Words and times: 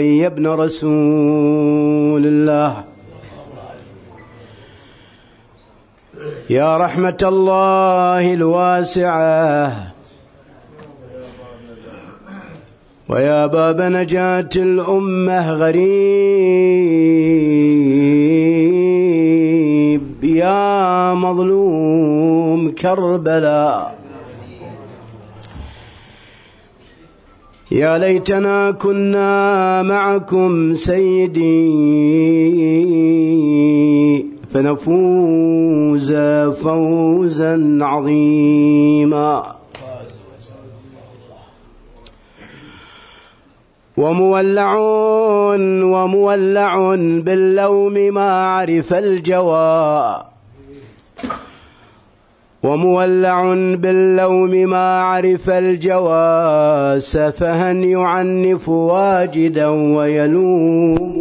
يا 0.00 0.26
ابن 0.26 0.46
رسول 0.46 2.26
الله. 2.26 2.84
يا 6.50 6.76
رحمة 6.76 7.18
الله 7.22 8.34
الواسعة. 8.34 9.72
ويا 13.08 13.46
باب 13.46 13.80
نجاة 13.80 14.48
الأمة 14.56 15.52
غريب 15.52 15.80
يا 20.24 21.14
مظلوم 21.14 22.70
كربلاء. 22.74 23.99
يا 27.72 27.98
ليتنا 27.98 28.70
كنا 28.70 29.82
معكم 29.82 30.74
سيدي. 30.74 31.70
فنفوز 34.54 36.12
فوزا 36.62 37.78
عظيما. 37.82 39.42
ومولع 43.96 44.76
ومولع 45.84 46.94
باللوم 46.96 47.94
ما 47.94 48.46
عرف 48.46 48.94
الجواب 48.94 50.29
ومولع 52.62 53.54
باللوم 53.54 54.50
ما 54.50 55.00
عرف 55.02 55.50
الجوى 55.50 57.00
سفها 57.00 57.72
يعنف 57.72 58.68
واجدا 58.68 59.66
ويلوم. 59.96 61.20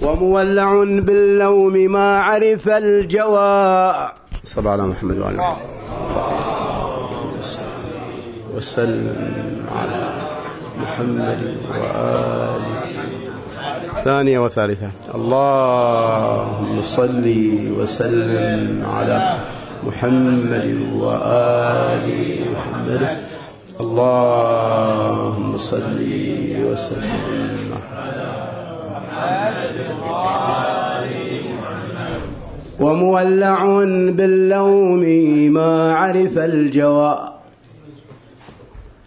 ومولع 0.00 0.84
باللوم 0.84 1.72
ما 1.72 2.18
عرف 2.18 2.68
الجوى 2.68 3.94
صلى 4.44 4.70
على 4.70 4.82
محمد 4.82 5.18
وعلى 5.18 5.56
وسلم 8.54 9.66
على 9.78 10.02
محمد 10.82 11.56
وآله. 11.70 12.71
ثانية 14.04 14.38
وثالثة. 14.38 14.90
اللهم 15.14 16.82
صل 16.82 17.24
وسلم 17.78 18.82
على 18.86 19.36
محمد 19.86 20.76
وآل 20.94 22.08
محمد. 22.54 23.02
اللهم 23.80 25.56
صل 25.56 26.00
وسلم 26.66 27.70
ومولع 32.80 33.64
باللوم 34.18 35.02
ما 35.52 35.94
عرف 35.94 36.38
الجواب 36.38 37.32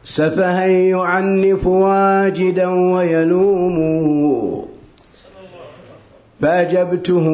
سفها 0.04 0.66
يعنف 0.66 1.68
واجدا 1.68 2.68
ويلوم 2.68 3.78
فأجبته 6.42 7.28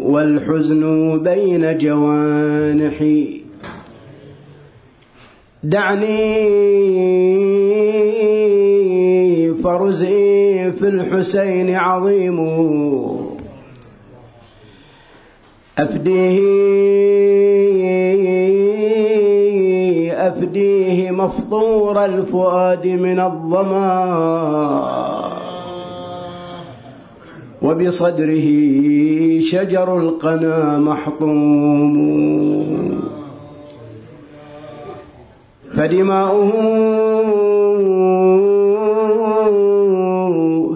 والحزن 0.00 0.82
بين 1.22 1.78
جوانحي. 1.78 3.42
دعني 5.62 6.16
فرزي 9.54 10.72
في 10.72 10.88
الحسين 10.88 11.70
عظيم. 11.70 12.38
أفديه 15.78 16.40
أفديه 20.28 21.10
مفطور 21.10 22.04
الفؤاد 22.04 22.86
من 22.86 23.20
الظما. 23.20 23.96
وبصدره 27.62 28.48
شجر 29.40 29.98
القنا 29.98 30.78
محطوم. 30.78 31.94
فدماؤه 35.76 36.52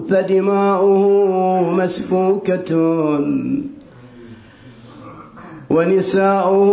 فدماؤه 0.09 1.03
مسفوكة 1.73 2.71
ونساؤه 5.69 6.69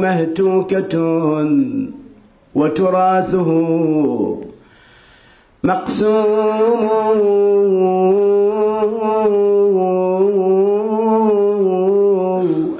مهتوكة 0.00 0.94
وتراثه 2.54 3.48
مقسوم. 5.64 6.80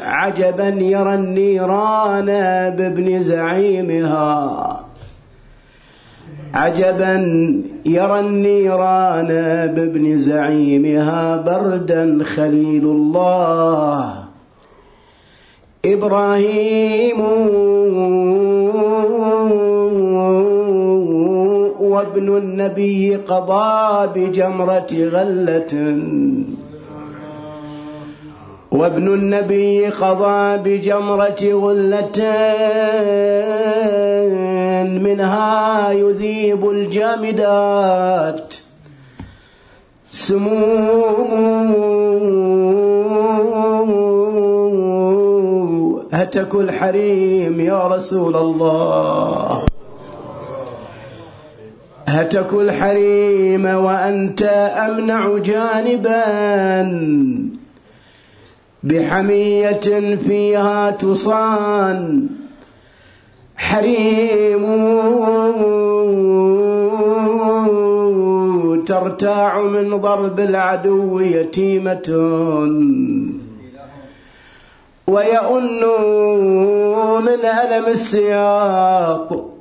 عجبا 0.03 0.69
يرى 0.69 1.15
النيران 1.15 2.27
بابن 2.77 3.21
زعيمها. 3.21 4.81
عجبا 6.55 7.15
يرى 7.87 8.21
النيران 8.21 9.29
بابن 9.77 10.19
زعيمها 10.19 11.37
بردا 11.37 12.25
خليل 12.25 12.85
الله. 12.85 14.25
إبراهيم 15.85 17.21
وابن 22.01 22.37
النبي 22.37 23.17
قضى 23.17 24.07
بجمرة 24.15 24.93
غلة. 24.93 25.73
وابن 28.73 29.15
النبي 29.15 29.87
قضى 29.87 30.57
بجمرة 30.65 31.43
غلة. 31.65 32.21
منها 35.05 35.91
يذيب 35.93 36.71
الجامدات. 36.71 38.55
سموم 40.11 41.31
هتك 46.13 46.55
الحريم 46.55 47.61
يا 47.61 47.87
رسول 47.87 48.37
الله. 48.37 49.70
هتك 52.11 52.53
الحريم 52.53 53.65
وأنت 53.65 54.43
أمنع 54.89 55.39
جانبا 55.39 56.23
بحمية 58.83 60.17
فيها 60.27 60.91
تصان. 60.91 62.27
حريم 63.57 64.65
ترتاع 68.87 69.63
من 69.63 69.97
ضرب 69.97 70.41
العدو 70.41 71.21
يتيمة. 71.21 72.09
ويؤن 75.07 75.83
من 77.25 77.45
ألم 77.45 77.87
السياط 77.87 79.60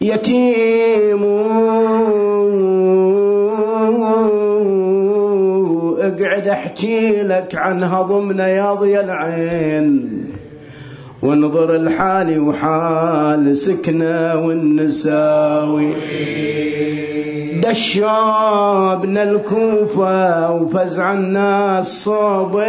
يتيم. 0.00 1.24
اقعد 6.00 6.48
احكي 6.48 7.22
لك 7.22 7.54
عن 7.54 7.82
هضم 7.84 8.40
ياضي 8.40 9.00
العين. 9.00 10.24
وانظر 11.22 11.76
الحالي 11.76 12.38
وحال 12.38 13.56
سكنة 13.56 14.46
والنساوي. 14.46 15.92
دشابنا 17.62 19.22
الكوفة 19.22 20.52
وفزع 20.52 21.12
الناس 21.12 22.04
صوبين 22.04 22.68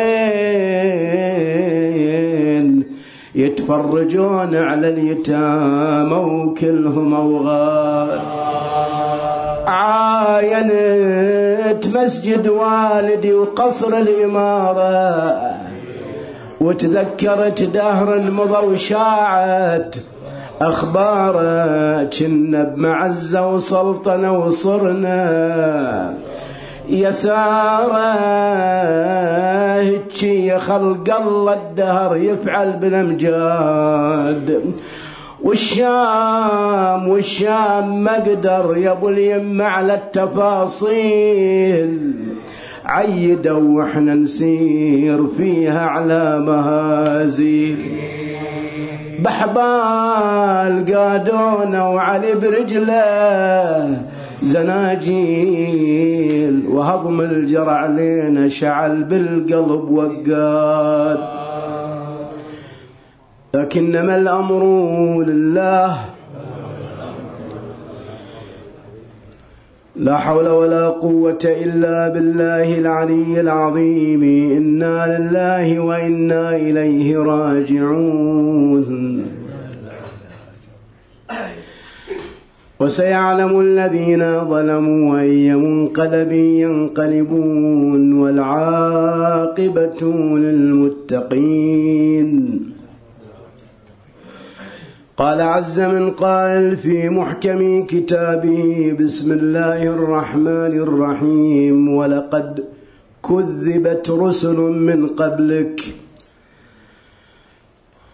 يتفرجون 3.39 4.55
على 4.55 4.89
اليتامى 4.89 6.15
وكلهم 6.15 7.13
أوغاد 7.13 8.19
عاينت 9.67 11.17
مسجد 11.97 12.47
والدي 12.47 13.33
وقصر 13.33 13.97
الإمارة 13.97 15.59
وتذكرت 16.61 17.63
دهر 17.63 18.31
مضى 18.31 18.65
وشاعت 18.67 19.95
أخباره 20.61 22.03
كنا 22.03 22.63
بمعزة 22.63 23.53
وسلطنة 23.53 24.39
وصرنا. 24.39 26.13
يساره 26.89 28.15
هيجي 29.73 30.57
خلق 30.57 31.17
الله 31.21 31.53
الدهر 31.53 32.17
يفعل 32.17 32.71
بالأمجاد. 32.71 34.61
والشام 35.43 37.07
والشام 37.07 38.03
مقدر 38.03 38.77
يا 38.77 38.91
أبو 38.91 39.09
اليم 39.09 39.61
على 39.61 39.93
التفاصيل. 39.93 41.19
عيدوا 42.85 43.79
وإحنا 43.79 44.13
نسير 44.13 45.27
فيها 45.37 45.85
على 45.85 46.39
مهازيل. 46.39 47.77
بحبال 49.19 50.95
قادونا 50.95 51.89
وعلي 51.89 52.33
برجله. 52.33 54.01
زناجيل 54.43 55.87
وهضم 56.67 57.21
الجرع 57.21 57.85
لينا 57.85 58.49
شعل 58.49 59.03
بالقلب 59.03 59.89
وقاد 59.91 61.19
لكنما 63.53 64.17
الأمر 64.17 64.63
لله 65.23 65.97
لا 69.95 70.17
حول 70.17 70.47
ولا 70.47 70.87
قوة 70.89 71.39
إلا 71.45 72.07
بالله 72.07 72.79
العلي 72.79 73.41
العظيم 73.41 74.23
إنا 74.57 75.17
لله 75.17 75.79
وإنا 75.79 76.55
إليه 76.55 77.17
راجعون. 77.17 78.85
وسيعلم 82.79 83.59
الذين 83.59 84.45
ظلموا 84.49 85.19
أي 85.19 85.55
منقلب 85.55 86.31
ينقلبون 86.31 88.13
والعاقبة 88.13 90.01
للمتقين. 90.37 92.29
قال 95.17 95.41
عز 95.41 95.79
من 95.81 96.11
قائل 96.11 96.77
في 96.77 97.09
محكم 97.09 97.85
كتابه 97.85 98.95
بسم 98.99 99.31
الله 99.31 99.83
الرحمن 99.83 100.73
الرحيم 100.79 101.89
ولقد 101.89 102.63
كذبت 103.29 104.09
رسل 104.09 104.57
من 104.57 105.07
قبلك 105.07 105.81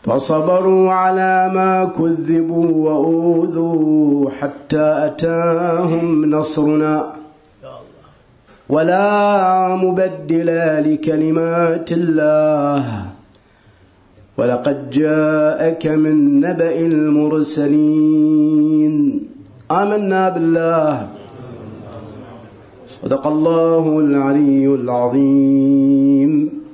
فصبروا 0.06 0.92
على 0.92 1.52
ما 1.54 1.86
كذبوا 1.86 2.90
وأوذوا 2.90 4.30
حتى 4.30 5.06
أتاهم 5.06 6.26
نصرنا. 6.26 7.14
ولا 8.70 9.76
مبدل 9.76 10.50
لكلمات 10.94 11.92
الله. 11.92 13.06
ولقد 14.38 14.90
جاءك 14.90 15.88
من 15.88 16.40
نبأ 16.40 16.80
المرسلين. 16.80 18.16
آمنا 19.72 20.30
بالله. 20.30 21.08
صدق 22.88 23.28
الله 23.28 24.00
العلي 24.00 24.68
العظيم. 24.68 26.65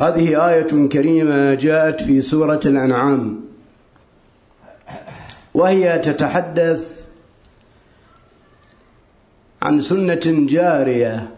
هذه 0.00 0.48
آية 0.48 0.88
كريمة 0.88 1.54
جاءت 1.54 2.02
في 2.02 2.20
سورة 2.20 2.60
الأنعام. 2.64 3.40
وهي 5.54 5.98
تتحدث 5.98 7.00
عن 9.62 9.80
سنة 9.80 10.20
جارية 10.24 11.28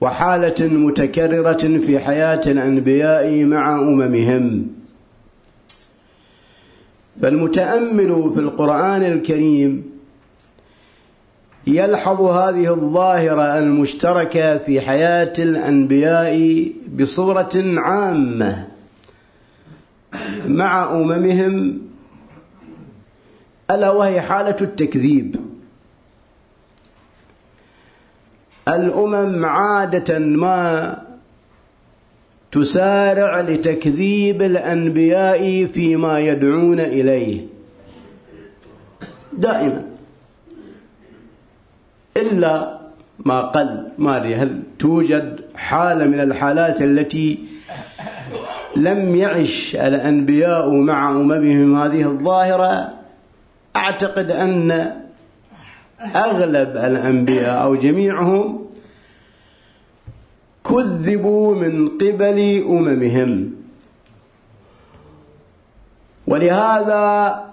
وحالة 0.00 0.66
متكررة 0.66 1.78
في 1.86 1.98
حياة 1.98 2.42
الأنبياء 2.46 3.44
مع 3.44 3.78
أممهم. 3.78 4.66
فالمتأمل 7.22 8.30
في 8.34 8.40
القرآن 8.40 9.02
الكريم 9.02 9.91
يلحظ 11.66 12.20
هذه 12.20 12.74
الظاهرة 12.74 13.58
المشتركة 13.58 14.58
في 14.58 14.80
حياة 14.80 15.32
الأنبياء 15.38 16.66
بصورة 16.98 17.52
عامة 17.56 18.66
مع 20.46 20.92
أممهم. 20.92 21.80
ألا 23.70 23.90
وهي 23.90 24.20
حالة 24.20 24.56
التكذيب. 24.60 25.36
الأمم 28.68 29.44
عادة 29.44 30.18
ما 30.18 30.96
تسارع 32.52 33.40
لتكذيب 33.40 34.42
الأنبياء 34.42 35.66
فيما 35.66 36.20
يدعون 36.20 36.80
إليه. 36.80 37.46
دائما. 39.32 39.91
إلا 42.16 42.78
ما 43.18 43.40
قل 43.40 43.88
ما 43.98 44.16
أدري 44.16 44.34
هل 44.34 44.62
توجد 44.78 45.40
حالة 45.54 46.04
من 46.04 46.20
الحالات 46.20 46.82
التي 46.82 47.38
لم 48.76 49.14
يعش 49.14 49.76
الأنبياء 49.76 50.70
مع 50.70 51.10
أممهم 51.10 51.78
هذه 51.78 52.02
الظاهرة؟ 52.02 52.94
أعتقد 53.76 54.30
أن 54.30 54.92
أغلب 56.16 56.76
الأنبياء 56.76 57.62
أو 57.62 57.74
جميعهم 57.74 58.66
كذبوا 60.64 61.54
من 61.54 61.88
قبل 61.88 62.64
أممهم. 62.68 63.54
ولهذا 66.26 67.44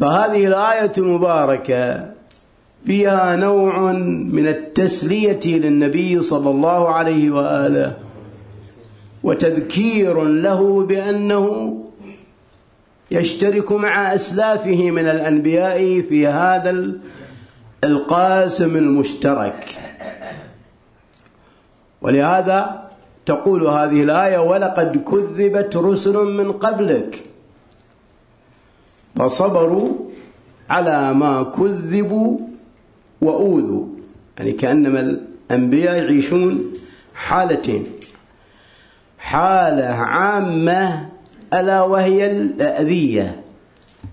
فهذه 0.00 0.46
الآية 0.46 0.92
المباركة 0.98 2.10
فيها 2.86 3.36
نوع 3.36 3.92
من 4.32 4.48
التسلية 4.48 5.40
للنبي 5.46 6.20
صلى 6.20 6.50
الله 6.50 6.88
عليه 6.88 7.30
وآله 7.30 7.96
وتذكير 9.22 10.24
له 10.24 10.86
بأنه 10.86 11.76
يشترك 13.10 13.72
مع 13.72 14.14
أسلافه 14.14 14.90
من 14.90 15.06
الأنبياء 15.08 16.00
في 16.00 16.26
هذا 16.26 16.92
القاسم 17.84 18.76
المشترك. 18.76 19.78
ولهذا 22.02 22.90
تقول 23.26 23.66
هذه 23.66 24.02
الآية 24.02 24.38
ولقد 24.38 24.96
كذبت 24.96 25.76
رسل 25.76 26.14
من 26.14 26.52
قبلك 26.52 27.24
فصبروا 29.16 29.92
على 30.70 31.14
ما 31.14 31.42
كذبوا 31.42 32.38
وأوذوا 33.20 33.86
يعني 34.38 34.52
كأنما 34.52 35.00
الأنبياء 35.50 35.96
يعيشون 35.96 36.72
حالتين. 37.14 37.86
حالة 39.18 39.84
عامة 39.84 41.08
ألا 41.54 41.82
وهي 41.82 42.30
الأذية. 42.30 43.40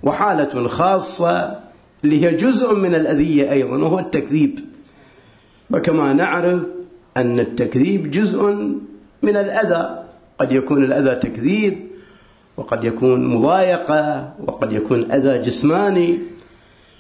وحالة 0.04 0.68
خاصة 0.68 1.60
اللي 2.04 2.26
هي 2.26 2.36
جزء 2.36 2.76
من 2.76 2.96
الأذية 2.96 3.52
أيضا 3.52 3.78
وهو 3.78 4.00
التكذيب. 4.00 4.60
وكما 5.72 6.14
نعرف 6.14 6.62
أن 7.18 7.40
التكذيب 7.40 8.12
جزء 8.12 8.44
من 9.24 9.36
الأذى. 9.38 10.04
قد 10.40 10.52
يكون 10.52 10.84
الأذى 10.84 11.16
تكذيب 11.16 11.88
وقد 12.58 12.84
يكون 12.84 13.36
مضايقة 13.36 14.34
وقد 14.48 14.74
يكون 14.74 15.12
أذى 15.12 15.42
جسماني. 15.42 16.20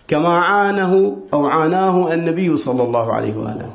كما 0.07 0.37
عانه 0.39 1.17
أو 1.33 1.45
عاناه 1.45 2.13
النبي 2.13 2.57
صلى 2.57 2.83
الله 2.83 3.13
عليه 3.13 3.37
وآله. 3.37 3.69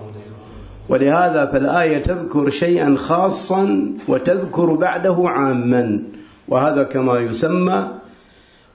ولهذا 0.89 1.47
فالآية 1.47 1.99
تذكر 1.99 2.51
شيئا 2.51 2.97
خاصا 2.99 3.93
وتذكر 4.09 4.75
بعده 4.75 5.17
عاما. 5.25 6.03
وهذا 6.49 6.83
كما 6.83 7.19
يسمى 7.19 7.89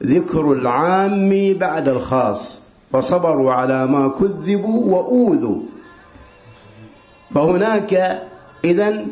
ذكر 0.03 0.51
العام 0.51 1.53
بعد 1.53 1.87
الخاص. 1.87 2.67
فصبروا 2.93 3.53
على 3.53 3.87
ما 3.87 4.07
كذبوا 4.07 4.95
وأوذوا. 4.95 5.59
فهناك 7.35 8.21
إذا 8.65 9.05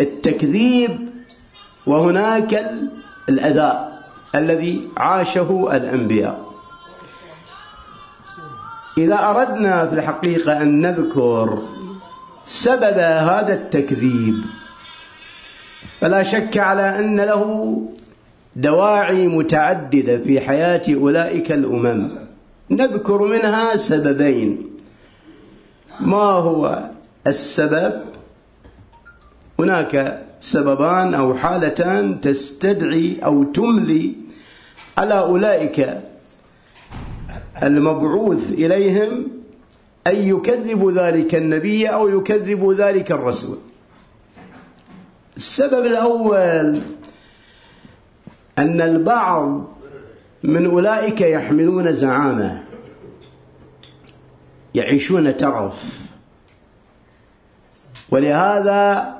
التكذيب 0.00 0.90
وهناك 1.86 2.70
الأذى 3.28 3.88
الذي 4.34 4.88
عاشه 4.96 5.68
الأنبياء. 5.72 6.49
إذا 9.04 9.18
أردنا 9.30 9.86
في 9.86 9.92
الحقيقة 9.94 10.62
أن 10.62 10.80
نذكر 10.80 11.62
سبب 12.44 12.98
هذا 12.98 13.54
التكذيب 13.54 14.44
فلا 16.00 16.22
شك 16.22 16.58
على 16.58 16.98
أن 16.98 17.20
له 17.20 17.82
دواعي 18.56 19.28
متعددة 19.28 20.18
في 20.18 20.40
حياة 20.40 20.82
أولئك 20.94 21.52
الأمم. 21.52 22.10
نذكر 22.70 23.22
منها 23.22 23.76
سببين. 23.76 24.70
ما 26.00 26.16
هو 26.16 26.84
السبب؟ 27.26 28.00
هناك 29.58 30.22
سببان 30.40 31.14
أو 31.14 31.34
حالتان 31.34 32.20
تستدعي 32.20 33.16
أو 33.24 33.44
تملي 33.44 34.12
على 34.98 35.18
أولئك 35.18 35.98
المبعوث 37.62 38.52
إليهم 38.52 39.28
أن 40.06 40.16
يكذبوا 40.16 40.92
ذلك 40.92 41.34
النبي 41.34 41.86
أو 41.88 42.08
يكذبوا 42.08 42.74
ذلك 42.74 43.12
الرسول. 43.12 43.58
السبب 45.36 45.86
الأول 45.86 46.78
أن 48.58 48.80
البعض 48.80 49.64
من 50.42 50.66
أولئك 50.66 51.20
يحملون 51.20 51.92
زعامة 51.92 52.62
يعيشون 54.74 55.36
ترف. 55.36 56.00
ولهذا 58.10 59.16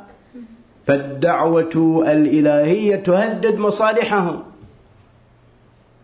فالدعوة 0.86 2.02
الإلهية 2.06 2.96
تهدد 2.96 3.58
مصالحهم. 3.58 4.42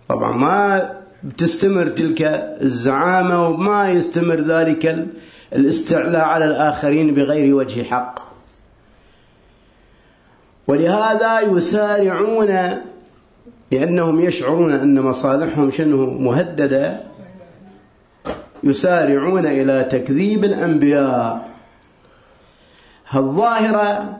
طبعا 0.08 0.32
ما 0.32 0.95
بتستمر 1.26 1.86
تلك 1.86 2.22
الزعامة 2.62 3.48
وما 3.48 3.90
يستمر 3.90 4.40
ذلك 4.40 5.06
الاستعلاء 5.52 6.24
على 6.24 6.44
الآخرين 6.44 7.14
بغير 7.14 7.54
وجه 7.54 7.82
حق. 7.82 8.18
ولهذا 10.66 11.40
يسارعون 11.40 12.48
لأنهم 13.72 14.20
يشعرون 14.20 14.72
أن 14.72 15.00
مصالحهم 15.00 15.70
شنه 15.70 15.96
مهددة. 15.96 17.00
يسارعون 18.64 19.46
إلى 19.46 19.84
تكذيب 19.84 20.44
الأنبياء. 20.44 21.48
الظاهرة 23.14 24.18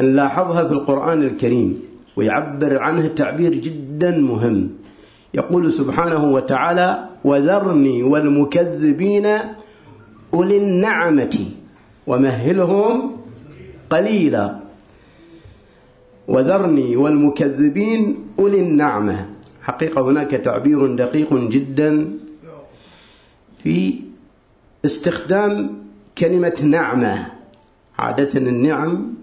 نلاحظها 0.00 0.64
في 0.64 0.72
القرآن 0.72 1.22
الكريم 1.22 1.82
ويعبر 2.16 2.78
عنها 2.78 3.08
تعبير 3.08 3.54
جدا 3.54 4.10
مهم. 4.10 4.70
يقول 5.36 5.72
سبحانه 5.72 6.24
وتعالى 6.24 7.08
وذرني 7.24 8.02
والمكذبين 8.02 9.26
أولي 10.34 10.56
النعمة 10.56 11.38
ومهلهم 12.06 13.16
قليلا. 13.90 14.60
وذرني 16.28 16.96
والمكذبين 16.96 18.16
أولي 18.38 18.60
النعمة. 18.60 19.26
حقيقة 19.62 20.00
هناك 20.00 20.30
تعبير 20.30 20.96
دقيق 20.96 21.34
جدا 21.34 22.18
في 23.62 23.94
استخدام 24.84 25.70
كلمة 26.18 26.56
نعمة. 26.62 27.26
عادة 27.98 28.40
النعم 28.40 29.14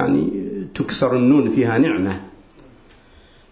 يعني 0.00 0.28
تكسر 0.74 1.16
النون 1.16 1.50
فيها 1.50 1.78
نعمة. 1.78 2.20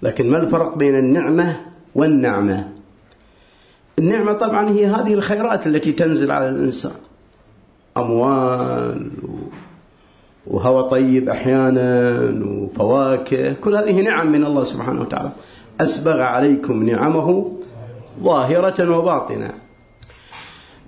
لكن 0.03 0.31
ما 0.31 0.39
الفرق 0.43 0.77
بين 0.77 0.99
النعمة 0.99 1.70
والنعمة. 1.95 2.69
النعمة 3.99 4.33
طبعا 4.33 4.69
هي 4.69 4.87
هذه 4.87 5.15
الخيرات 5.15 5.67
التي 5.67 5.93
تنزل 5.93 6.31
على 6.31 6.49
الإنسان. 6.49 6.93
أموال 7.97 9.11
وهواء 10.47 10.89
طيب 10.89 11.29
أحيانا 11.29 12.21
وفواكه. 12.45 13.53
كل 13.53 13.77
هذه 13.77 14.01
نعم 14.01 14.33
من 14.33 14.45
الله 14.45 14.65
سبحانه 14.65 15.01
وتعالى. 15.01 15.31
أسبغ 15.81 16.21
عليكم 16.21 16.83
نعمه 16.83 17.53
ظاهرة 18.23 18.99
وباطنة. 18.99 19.51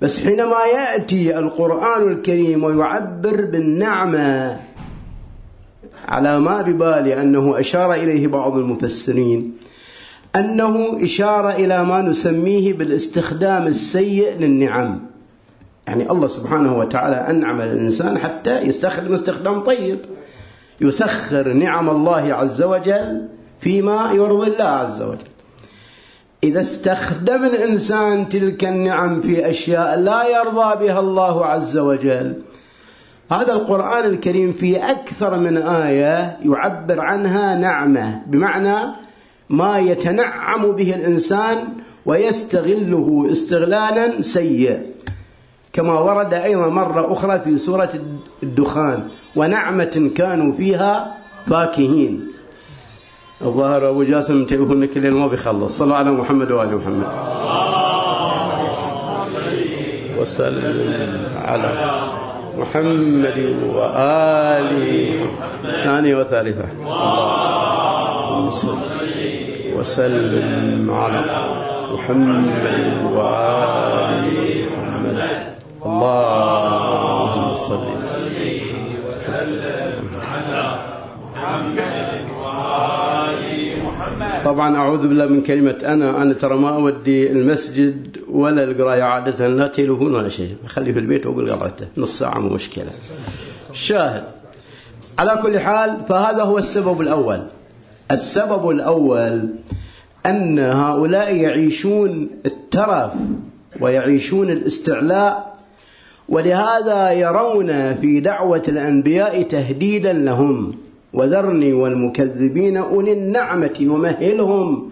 بس 0.02 0.24
حينما 0.26 0.56
يأتي 0.74 1.38
القرآن 1.38 2.12
الكريم 2.12 2.64
ويعبر 2.64 3.44
بالنعمة 3.44 4.60
على 6.08 6.40
ما 6.40 6.62
ببالي 6.62 7.22
أنه 7.22 7.60
أشار 7.60 7.94
إليه 7.94 8.26
بعض 8.26 8.56
المفسرين 8.56 9.52
أنه 10.36 11.04
إشارة 11.04 11.50
إلى 11.50 11.84
ما 11.84 12.02
نسميه 12.02 12.72
بالاستخدام 12.72 13.66
السيء 13.66 14.38
للنعم. 14.38 15.00
يعني 15.86 16.10
الله 16.10 16.28
سبحانه 16.28 16.78
وتعالى 16.78 17.16
أنعم 17.16 17.60
الإنسان 17.60 18.18
حتى 18.18 18.60
يستخدم 18.60 19.14
استخدام 19.14 19.60
طيب. 19.60 19.98
يسخر 20.80 21.52
نعم 21.52 21.90
الله 21.90 22.34
عز 22.34 22.62
وجل 22.62 23.28
فيما 23.60 24.12
يرضي 24.12 24.50
الله 24.50 24.64
عز 24.64 25.02
وجل. 25.02 25.32
إذا 26.44 26.60
استخدم 26.60 27.44
الإنسان 27.44 28.28
تلك 28.28 28.64
النعم 28.64 29.20
في 29.20 29.50
أشياء 29.50 29.98
لا 29.98 30.28
يرضى 30.28 30.86
بها 30.86 31.00
الله 31.00 31.46
عز 31.46 31.78
وجل. 31.78 32.42
هذا 33.32 33.52
القرآن 33.52 34.04
الكريم 34.04 34.52
في 34.52 34.90
أكثر 34.90 35.38
من 35.38 35.56
آية 35.56 36.36
يعبر 36.44 37.00
عنها 37.00 37.54
نعمة 37.54 38.22
بمعنى 38.26 38.78
ما 39.50 39.78
يتنعم 39.78 40.72
به 40.72 40.94
الإنسان 40.94 41.56
ويستغله 42.06 43.28
استغلالا 43.32 44.22
سيء 44.22 44.92
كما 45.72 46.00
ورد 46.00 46.34
أيضا 46.34 46.68
مرة 46.68 47.12
أخرى 47.12 47.40
في 47.44 47.58
سورة 47.58 47.90
الدخان 48.42 49.08
ونعمة 49.36 50.10
كانوا 50.16 50.52
فيها 50.52 51.14
فاكهين. 51.46 52.28
الظاهر 53.42 53.88
أبو 53.90 54.02
جاسم 54.02 54.36
انتبهوا 54.38 54.86
كل 54.86 55.10
ما 55.10 55.26
بيخلص. 55.26 55.78
صلوا 55.78 55.96
على 55.96 56.10
محمد 56.10 56.50
وآل 56.50 56.76
محمد. 56.76 57.06
وسلم 60.18 61.26
على 61.36 62.00
محمد 62.58 63.38
وآله 63.74 65.26
ثانية 65.84 66.16
وثالثة. 66.16 66.64
اللهم 68.32 68.50
صل. 68.50 69.01
وسلم 69.82 70.90
على 70.90 71.26
محمد 71.92 72.46
وآل 73.14 74.26
محمد. 74.72 75.18
اللهم 75.86 77.54
صل 77.54 77.86
وسلم 79.06 80.06
على 80.22 80.64
محمد. 83.82 84.44
طبعا 84.44 84.76
أعوذ 84.76 85.02
بالله 85.08 85.26
من 85.26 85.42
كلمة 85.42 85.78
أنا. 85.82 86.22
أنا 86.22 86.34
ترى 86.34 86.56
ما 86.56 86.74
أودي 86.74 87.32
المسجد 87.32 88.16
ولا 88.30 88.64
القراية 88.64 89.02
عادة 89.02 89.48
لا 89.48 89.66
تليفون 89.66 90.14
ولا 90.14 90.28
شيء 90.28 90.56
خليه 90.66 90.92
في 90.92 90.98
البيت 90.98 91.26
وأقول 91.26 91.50
قرأته 91.50 91.86
نص 91.96 92.18
ساعة 92.18 92.38
مو 92.38 92.48
مشكلة. 92.48 92.90
شاهد. 93.72 94.24
على 95.18 95.42
كل 95.42 95.58
حال 95.58 95.96
فهذا 96.08 96.42
هو 96.42 96.58
السبب 96.58 97.00
الأول. 97.00 97.42
السبب 98.12 98.70
الأول 98.70 99.48
أن 100.26 100.58
هؤلاء 100.58 101.36
يعيشون 101.36 102.28
الترف 102.46 103.12
ويعيشون 103.80 104.50
الاستعلاء 104.50 105.56
ولهذا 106.28 107.12
يرون 107.12 107.94
في 107.94 108.20
دعوة 108.20 108.62
الأنبياء 108.68 109.42
تهديدا 109.42 110.12
لهم 110.12 110.74
وذرني 111.12 111.72
والمكذبين 111.72 112.76
أولي 112.76 113.12
النعمة 113.12 113.76
ومهلهم 113.80 114.90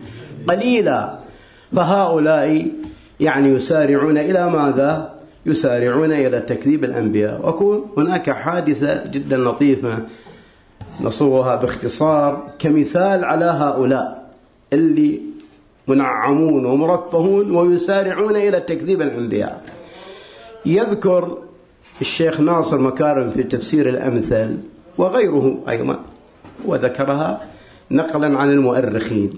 قليلا. 0.49 1.19
فهؤلاء 1.77 2.67
يعني 3.21 3.49
يسارعون 3.49 4.19
إلى 4.19 4.51
ماذا؟ 4.51 5.15
يسارعون 5.47 6.13
إلى 6.13 6.41
تكذيب 6.41 6.85
الأنبياء. 6.85 7.49
وكون 7.49 7.87
هناك 7.97 8.31
حادثة 8.31 9.07
جدا 9.07 9.37
لطيفة. 9.37 9.99
نصوغها 11.03 11.57
باختصار 11.57 12.51
كمثال 12.59 13.25
على 13.25 13.45
هؤلاء 13.45 14.31
اللي 14.73 15.21
منعمون 15.89 16.65
ومرفهون 16.65 17.57
ويسارعون 17.57 18.37
إلى 18.37 18.61
تكذيب 18.61 19.03
الأنبياء. 19.03 19.63
يذكر 20.67 21.39
الشيخ 22.01 22.41
ناصر 22.41 22.79
مكارم 22.79 23.31
في 23.31 23.43
تفسير 23.43 23.89
الأمثل 23.89 24.57
وغيره 24.99 25.59
أيضا 25.69 26.01
وذكرها 26.65 27.41
نقلا 27.91 28.39
عن 28.39 28.51
المؤرخين. 28.51 29.33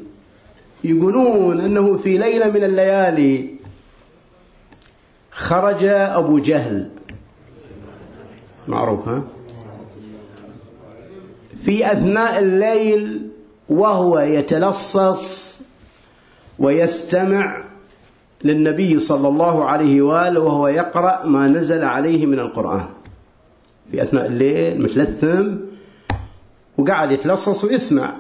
يقولون 0.84 1.60
أنه 1.60 1.96
في 1.96 2.18
ليلة 2.18 2.50
من 2.50 2.64
الليالي 2.64 3.50
خرج 5.30 5.84
أبو 5.84 6.38
جهل. 6.38 6.90
معروف 8.68 9.08
ها؟ 9.08 9.22
في 11.64 11.92
أثناء 11.92 12.38
الليل 12.38 13.28
وهو 13.68 14.18
يتلصص 14.18 15.60
ويستمع 16.58 17.64
للنبي 18.44 18.98
صلى 18.98 19.28
الله 19.28 19.64
عليه 19.64 20.02
وآله 20.02 20.40
وهو 20.40 20.68
يقرأ 20.68 21.26
ما 21.26 21.48
نزل 21.48 21.84
عليه 21.84 22.26
من 22.26 22.38
القرآن. 22.38 22.86
في 23.90 24.02
أثناء 24.02 24.26
الليل 24.26 24.82
متلثم 24.82 25.56
وقعد 26.78 27.10
يتلصص 27.12 27.64
ويسمع. 27.64 28.14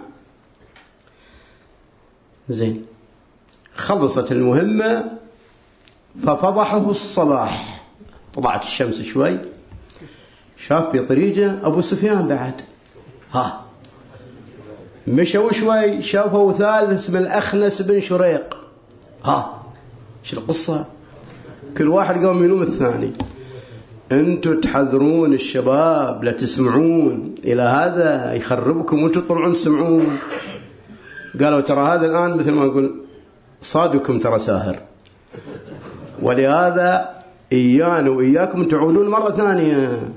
زين. 2.48 2.86
خلصت 3.76 4.32
المهمة 4.32 5.04
ففضحه 6.22 6.90
الصباح. 6.90 7.84
طلعت 8.34 8.62
الشمس 8.62 9.02
شوي. 9.02 9.38
شاف 10.56 10.90
في 10.90 11.06
طريقه 11.06 11.66
أبو 11.66 11.80
سفيان 11.80 12.28
بعد. 12.28 12.60
ها. 13.32 13.64
مشوا 15.06 15.52
شوي 15.52 16.02
شافوا 16.02 16.52
ثالث 16.52 16.92
اسمه 16.92 17.18
الأخنس 17.18 17.82
بن 17.82 18.00
شريق. 18.00 18.56
ها. 19.24 19.62
شو 20.22 20.36
القصة؟ 20.36 20.84
كل 21.78 21.88
واحد 21.88 22.24
قام 22.24 22.44
يلوم 22.44 22.62
الثاني. 22.62 23.10
أنتم 24.12 24.60
تحذرون 24.60 25.34
الشباب 25.34 26.24
لا 26.24 26.32
تسمعون. 26.32 27.34
إلى 27.44 27.62
هذا 27.62 28.34
يخربكم 28.34 29.02
وأنتم 29.02 29.20
تطلعون 29.20 29.54
تسمعون. 29.54 30.18
قالوا 31.40 31.60
ترى 31.60 31.86
هذا 31.86 32.06
الآن 32.06 32.36
مثل 32.36 32.50
ما 32.50 32.64
نقول 32.64 32.94
صادكم 33.62 34.18
ترى 34.18 34.38
ساهر. 34.38 34.76
ولهذا 36.22 37.08
إيانا 37.52 38.10
وإياكم 38.10 38.64
تعودون 38.68 39.08
مرة 39.08 39.30
ثانية. 39.30 40.12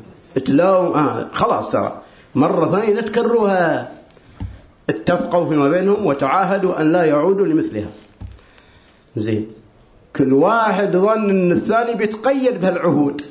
تلاوم 0.46 0.94
آه 0.94 1.28
خلاص 1.34 1.72
ترى. 1.72 2.02
مرة 2.36 2.72
ثانية 2.72 2.94
لا 2.94 3.02
تكرروها 3.02 3.92
اتفقوا 4.90 5.50
فيما 5.50 5.70
بينهم 5.70 6.06
وتعاهدوا 6.06 6.82
أن 6.82 6.92
لا 6.92 7.04
يعودوا 7.04 7.46
لمثلها. 7.46 7.90
زين. 9.16 9.48
كل 10.16 10.34
واحد 10.34 10.98
ظن 10.98 11.30
إن 11.30 11.52
الثاني 11.52 11.94
بيتقيد 11.94 12.62
بهالعهود. 12.62 13.22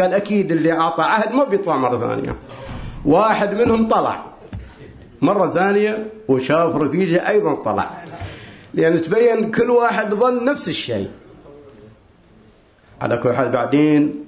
قال 0.00 0.14
أكيد 0.14 0.52
اللي 0.52 0.72
أعطى 0.72 1.02
عهد 1.02 1.32
ما 1.32 1.44
بيطلع 1.44 1.76
مرة 1.76 1.98
ثانية. 1.98 2.36
واحد 3.04 3.54
منهم 3.54 3.88
طلع. 3.88 4.24
مرة 5.22 5.54
ثانية 5.54 6.06
وشاف 6.28 6.76
رفيجة 6.76 7.28
أيضا 7.28 7.54
طلع. 7.54 7.90
لأن 8.74 9.02
تبين 9.02 9.50
كل 9.50 9.70
واحد 9.70 10.14
ظن 10.14 10.44
نفس 10.44 10.68
الشيء. 10.68 11.10
على 13.00 13.16
كل 13.16 13.32
حال 13.32 13.52
بعدين 13.52 14.24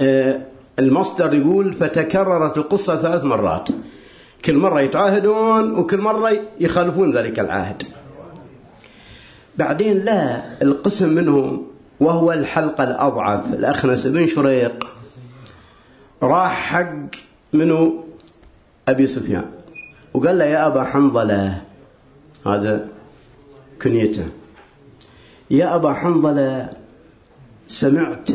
آه، 0.00 0.40
المصدر 0.78 1.34
يقول 1.34 1.74
فتكررت 1.74 2.58
القصة 2.58 3.02
ثلاث 3.02 3.24
مرات. 3.24 3.68
كل 4.44 4.56
مرة 4.56 4.80
يتعاهدون 4.80 5.78
وكل 5.78 5.98
مرة 5.98 6.40
يخالفون 6.60 7.16
ذلك 7.16 7.40
العهد. 7.40 7.82
بعدين 9.58 10.04
لا 10.04 10.42
القسم 10.62 11.08
منهم 11.08 11.66
وهو 12.00 12.32
الحلقة 12.32 12.84
الأضعف 12.84 13.46
الأخنس 13.46 14.06
بن 14.06 14.26
شريق 14.26 14.84
راح 16.22 16.52
حق 16.52 17.16
منه 17.52 18.04
أبي 18.88 19.06
سفيان. 19.06 19.50
وقال 20.14 20.38
له 20.38 20.44
يا 20.44 20.66
أبا 20.66 20.84
حنظلة 20.84 21.62
هذا 22.46 22.88
كنيته. 23.82 24.26
يا 25.50 25.76
أبا 25.76 25.92
حنظلة 25.92 26.70
سمعت 27.68 28.28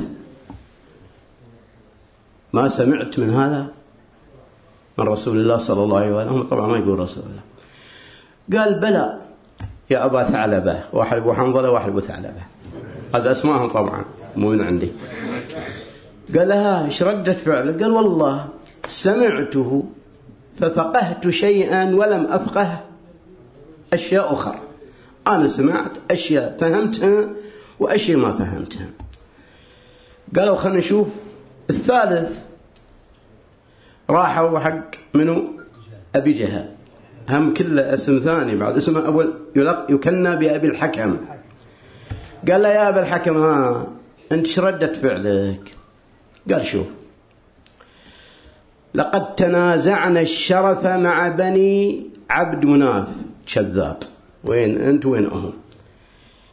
ما 2.53 2.67
سمعت 2.67 3.19
من 3.19 3.29
هذا؟ 3.33 3.67
من 4.97 5.07
رسول 5.07 5.37
الله 5.37 5.57
صلى 5.57 5.83
الله 5.83 5.97
عليه 5.97 6.11
وسلم. 6.11 6.43
طبعا 6.43 6.67
ما 6.67 6.77
يقول 6.77 6.99
رسول 6.99 7.23
الله. 7.23 7.41
قال 8.59 8.79
بلى 8.79 9.17
يا 9.89 10.05
أبا 10.05 10.23
ثعلبة. 10.23 10.83
واحد 10.93 11.17
أبو 11.17 11.33
حنظلة 11.33 11.71
واحد 11.71 11.89
أبو 11.89 11.99
ثعلبة. 11.99 12.41
هذا 13.15 13.31
أسمائهم 13.31 13.69
طبعا 13.69 14.05
مو 14.35 14.49
من 14.49 14.61
عندي. 14.61 14.91
قال 16.37 16.47
لها 16.47 16.85
إيش 16.85 17.03
ردة 17.03 17.33
فعله؟ 17.33 17.71
قال 17.71 17.91
والله 17.91 18.47
سمعته 18.87 19.83
ففقهت 20.59 21.29
شيئا 21.29 21.95
ولم 21.95 22.27
أفقه. 22.31 22.79
أشياء 23.93 24.33
أخرى. 24.33 24.59
أنا 25.27 25.47
سمعت 25.47 25.91
أشياء 26.11 26.57
فهمتها 26.59 27.25
وأشياء 27.79 28.17
ما 28.17 28.33
فهمتها. 28.33 28.87
قالوا 30.35 30.55
خلينا 30.55 30.79
نشوف. 30.79 31.07
الثالث 31.69 32.37
راحوا 34.09 34.59
حق 34.59 34.91
منو؟ 35.13 35.43
أبي 36.15 36.33
جهل. 36.33 36.69
هم 37.29 37.53
كله 37.53 37.93
اسم 37.93 38.19
ثاني 38.19 38.55
بعد 38.55 38.77
اسمه 38.77 39.05
أول 39.05 39.33
يلق 39.55 39.85
يكنى 39.89 40.35
بأبي 40.35 40.67
الحكم. 40.67 41.17
قال 42.51 42.61
له 42.61 42.69
يا 42.69 42.89
أبا 42.89 43.01
الحكم 43.01 43.37
ها 43.37 43.87
أنت 44.31 44.47
شردت 44.47 44.95
فعلك؟ 44.95 45.75
قال 46.51 46.65
شوف 46.65 46.87
لقد 48.95 49.35
تنازعنا 49.35 50.21
الشرف 50.21 50.85
مع 50.85 51.27
بني 51.27 52.09
عبد 52.29 52.65
مناف. 52.65 53.07
كذاب 53.53 53.97
وين 54.43 54.81
أنت 54.81 55.05
وين 55.05 55.25
أهم 55.25 55.53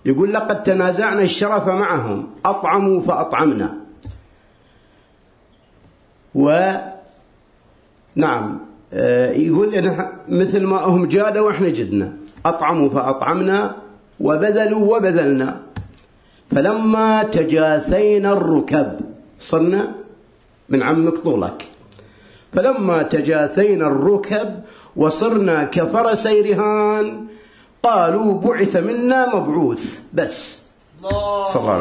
يقول 0.04 0.34
لقد 0.34 0.62
تنازعنا 0.62 1.22
الشرف 1.22 1.66
معهم 1.66 2.30
أطعموا 2.44 3.02
فأطعمنا. 3.02 3.83
و 6.34 6.72
نعم 8.16 8.60
آه، 8.92 9.32
يقول 9.32 9.74
إن 9.74 10.06
مثل 10.28 10.62
ما 10.66 10.76
هم 10.76 11.06
جادوا 11.06 11.46
وإحنا 11.46 11.68
جدنا. 11.68 12.12
أطعموا 12.46 12.88
فأطعمنا 12.90 13.76
وبذلوا 14.20 14.96
وبذلنا. 14.96 15.60
فلما 16.50 17.22
تجاثينا 17.22 18.32
الركب 18.32 19.00
صرنا 19.40 19.94
من 20.68 20.82
عمك 20.82 21.18
طولك. 21.18 21.68
فلما 22.52 23.02
تجاثينا 23.02 23.86
الركب 23.86 24.60
وصرنا 24.96 25.64
كفرسي 25.64 26.40
رهان 26.40 27.26
قالوا 27.82 28.40
بعث 28.40 28.76
منا 28.76 29.36
مبعوث. 29.36 29.98
بس. 30.12 30.64
صلى 31.44 31.60
الله 31.60 31.72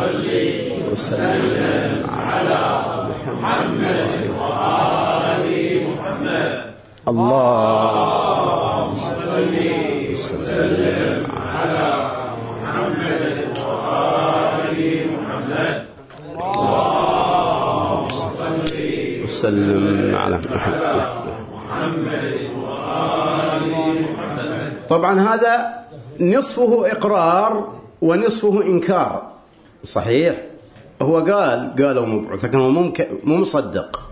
عليه 0.00 0.90
وسلم. 0.92 2.13
على 2.34 2.62
محمد 3.10 4.10
وآل 4.38 5.46
محمد. 5.86 6.50
الله 7.08 8.94
صل 8.94 9.54
وسلم 10.10 11.30
على 11.30 11.88
محمد 12.62 13.24
وآل 13.62 14.78
محمد. 15.14 15.76
الله 16.34 17.98
صل 18.10 18.66
وسلم 19.24 20.14
على 20.14 20.36
محمد. 20.50 20.98
طبعا 24.88 25.14
هذا 25.20 25.54
نصفه 26.20 26.92
إقرار 26.92 27.52
ونصفه 28.02 28.62
إنكار. 28.62 29.22
صحيح. 29.84 30.34
هو 31.02 31.18
قال 31.18 31.74
قالوا 31.78 32.06
مبعوث 32.06 32.44
لكن 32.44 32.58
هو 32.58 32.70
مو 33.24 33.36
مصدق. 33.36 34.10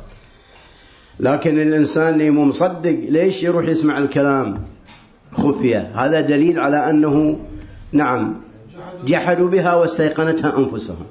لكن 1.21 1.61
الإنسان 1.61 2.15
اللي 2.15 2.31
مو 2.31 2.45
مصدق 2.45 2.99
ليش 3.09 3.43
يروح 3.43 3.65
يسمع 3.65 3.99
الكلام 3.99 4.65
خفية؟ 5.35 5.93
هذا 5.95 6.21
دليل 6.21 6.61
على 6.61 6.91
أنه 6.91 7.39
نعم 7.93 8.35
جحدوا 9.07 9.49
بها 9.49 9.75
واستيقنتها 9.75 10.59
أنفسهم. 10.59 11.07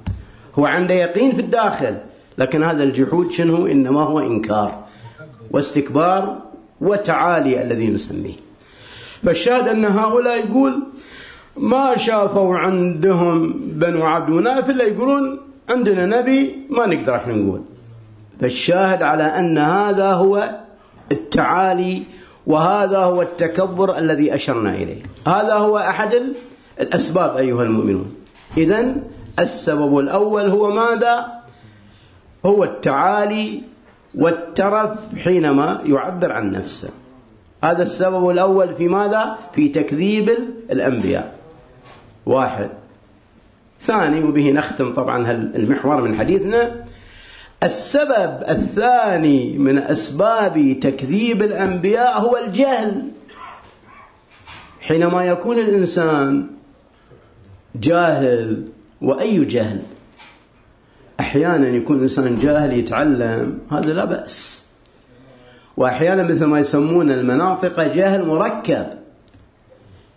هو 0.60 0.66
عنده 0.66 0.94
يقين 0.94 1.32
في 1.32 1.42
الداخل 1.42 1.98
لكن 2.38 2.64
هذا 2.64 2.84
الجحود 2.84 3.32
شنو؟ 3.32 3.68
إنما 3.68 4.02
هو 4.02 4.20
إنكار 4.20 4.84
واستكبار 5.52 6.38
وتعالي 6.82 7.62
الذي 7.62 7.88
نسميه. 7.88 8.36
فالشاهد 9.24 9.68
أن 9.68 9.86
هؤلاء 9.86 10.38
يقول 10.38 10.84
ما 11.58 11.98
شافوا 11.98 12.58
عندهم 12.58 13.54
بنو 13.66 14.04
عبد 14.04 14.30
مناف 14.30 14.70
إلا 14.70 14.84
يقولون 14.84 15.40
عندنا 15.70 16.06
نبي 16.06 16.56
ما 16.70 16.86
نقدر 16.86 17.16
إحنا 17.16 17.34
نقول. 17.34 17.62
فالشاهد 18.42 19.02
على 19.04 19.24
أن 19.24 19.58
هذا 19.58 20.14
هو 20.14 20.50
التعالي 21.12 22.04
وهذا 22.48 22.98
هو 22.98 23.22
التكبر 23.22 23.98
الذي 23.98 24.36
أشرنا 24.36 24.76
إليه. 24.76 25.02
هذا 25.28 25.54
هو 25.54 25.78
أحد 25.78 26.22
الأسباب 26.82 27.38
أيها 27.38 27.64
المؤمنون. 27.64 28.16
إذا 28.58 28.96
السبب 29.40 30.00
الأول 30.00 30.50
هو 30.50 30.72
ماذا؟ 30.72 31.42
هو 32.46 32.64
التعالي 32.64 33.62
والترف 34.16 34.90
حينما 35.18 35.82
يعبر 35.86 36.32
عن 36.32 36.52
نفسه. 36.52 36.90
هذا 37.64 37.84
السبب 37.84 38.30
الأول 38.30 38.76
في 38.76 38.88
ماذا؟ 38.88 39.38
في 39.54 39.70
تكذيب 39.70 40.30
الأنبياء. 40.72 41.36
واحد. 42.26 42.70
ثاني 43.82 44.24
وبه 44.24 44.52
نختم 44.52 44.94
طبعا 44.94 45.32
المحور 45.32 46.02
من 46.02 46.16
حديثنا. 46.16 46.86
السبب 47.64 48.44
الثاني 48.50 49.58
من 49.58 49.78
أسباب 49.78 50.80
تكذيب 50.82 51.42
الأنبياء 51.42 52.20
هو 52.20 52.38
الجهل. 52.38 53.02
حينما 54.82 55.24
يكون 55.26 55.60
الإنسان 55.60 56.48
جاهل 57.76 58.64
وأي 59.02 59.46
جهل؟ 59.46 59.82
أحيانا 61.20 61.68
يكون 61.68 61.98
الإنسان 61.98 62.36
جاهل 62.36 62.74
يتعلم 62.74 63.60
هذا 63.72 63.94
لا 63.94 64.06
بأس. 64.06 64.66
وأحيانا 65.78 66.24
مثل 66.24 66.46
ما 66.46 66.60
يسمون 66.60 67.12
المناطق 67.12 67.82
جهل 67.82 68.26
مركب. 68.26 68.88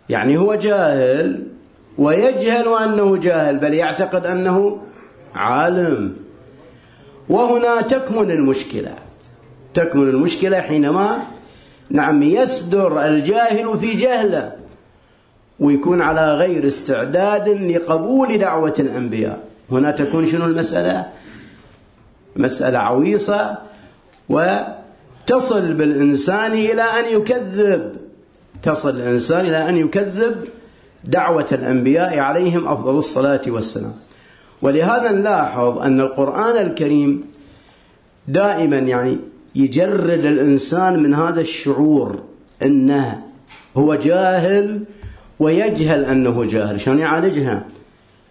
يعني 0.09 0.37
هو 0.37 0.55
جاهل 0.55 1.54
ويجهل 1.99 2.69
أنه 2.85 3.17
جاهل 3.17 3.57
بل 3.59 3.75
يعتقد 3.75 4.27
أنه 4.27 4.79
عالم. 5.35 6.17
وهنا 7.29 7.81
تكمن 7.81 8.31
المشكلة. 8.31 8.95
تكمن 9.75 10.09
المشكلة 10.09 10.61
حينما 10.61 11.19
نعم 11.91 12.23
يصدر 12.23 13.07
الجاهل 13.07 13.79
في 13.79 13.95
جهله 13.95 14.53
ويكون 15.61 16.03
على 16.03 16.35
غير 16.35 16.67
استعداد 16.67 17.49
لقبول 17.49 18.39
دعوة 18.39 18.75
الأنبياء. 18.79 19.39
هنا 19.71 19.91
تكون 19.91 20.29
شنو 20.29 20.45
المسألة؟ 20.45 21.07
مسألة 22.37 22.79
عويصة 22.79 23.59
وتصل 24.29 25.73
بالإنسان 25.73 26.53
إلى 26.53 26.83
أن 26.83 27.21
يكذب. 27.21 27.97
تصل 28.63 28.91
الإنسان 28.91 29.47
إلى 29.47 29.69
أن 29.69 29.77
يكذب 29.77 30.45
دعوة 31.07 31.47
الأنبياء 31.53 32.19
عليهم 32.19 32.69
أفضل 32.69 32.99
الصلاة 32.99 33.43
والسلام. 33.47 33.95
ولهذا 34.63 35.13
نلاحظ 35.13 35.79
أن 35.79 36.01
القرآن 36.01 36.67
الكريم 36.67 37.25
دائما 38.29 38.79
يعني 38.79 39.17
يجرد 39.55 40.25
الإنسان 40.25 41.03
من 41.03 41.15
هذا 41.15 41.41
الشعور 41.41 42.19
أنه 42.63 43.23
هو 43.77 43.95
جاهل 43.95 44.85
ويجهل 45.41 46.05
أنه 46.05 46.45
جاهل. 46.45 46.81
شلون 46.81 46.99
يعالجها؟ 46.99 47.65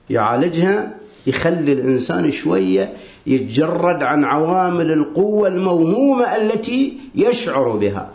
يعالجها 0.09 0.91
يخلي 1.27 1.73
الإنسان 1.73 2.31
شوية 2.31 2.93
يتجرد 3.27 4.03
عن 4.03 4.23
عوامل 4.23 4.91
القوة 4.91 5.47
الموهومة 5.47 6.35
التي 6.35 6.97
يشعر 7.15 7.69
بها. 7.69 8.09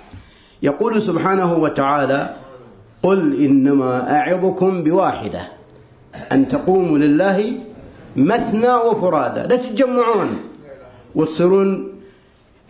يقول 0.62 1.03
سبحانه 1.03 1.55
وتعالى 1.55 2.35
قل 3.03 3.45
إنما 3.45 4.17
أعظكم 4.21 4.83
بواحدة 4.83 5.49
أن 6.33 6.49
تقوموا 6.49 6.99
لله 6.99 7.53
مثنى 8.17 8.73
وفرادى. 8.75 9.41
لا 9.41 9.57
تتجمعون. 9.57 10.39
وتصيرون 11.15 11.89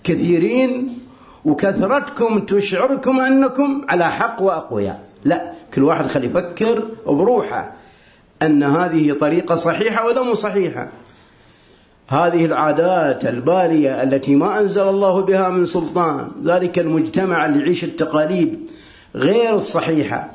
كثيرين 0.05 0.99
وكثرتكم 1.45 2.39
تشعركم 2.39 3.21
أنكم 3.21 3.85
على 3.89 4.11
حق 4.11 4.43
وأقوياء. 4.43 5.01
لا 5.25 5.53
كل 5.75 5.83
واحد 5.83 6.07
خلي 6.07 6.27
يفكر 6.27 6.83
بروحه 7.07 7.73
أن 8.43 8.63
هذه 8.63 9.13
طريقة 9.13 9.57
صحيحة 9.57 10.07
ولا 10.07 10.23
مو 10.23 10.35
صحيحة. 10.35 10.89
هذه 12.09 12.45
العادات 12.45 13.25
البالية 13.25 14.03
التي 14.03 14.35
ما 14.35 14.61
أنزل 14.61 14.89
الله 14.89 15.21
بها 15.21 15.49
من 15.49 15.67
سلطان 15.67 16.29
ذلك 16.45 16.79
المجتمع 16.79 17.47
اللي 17.47 17.61
يعيش 17.61 17.85
التقاليد. 17.85 18.59
غير 19.15 19.55
الصحيحة 19.55 20.31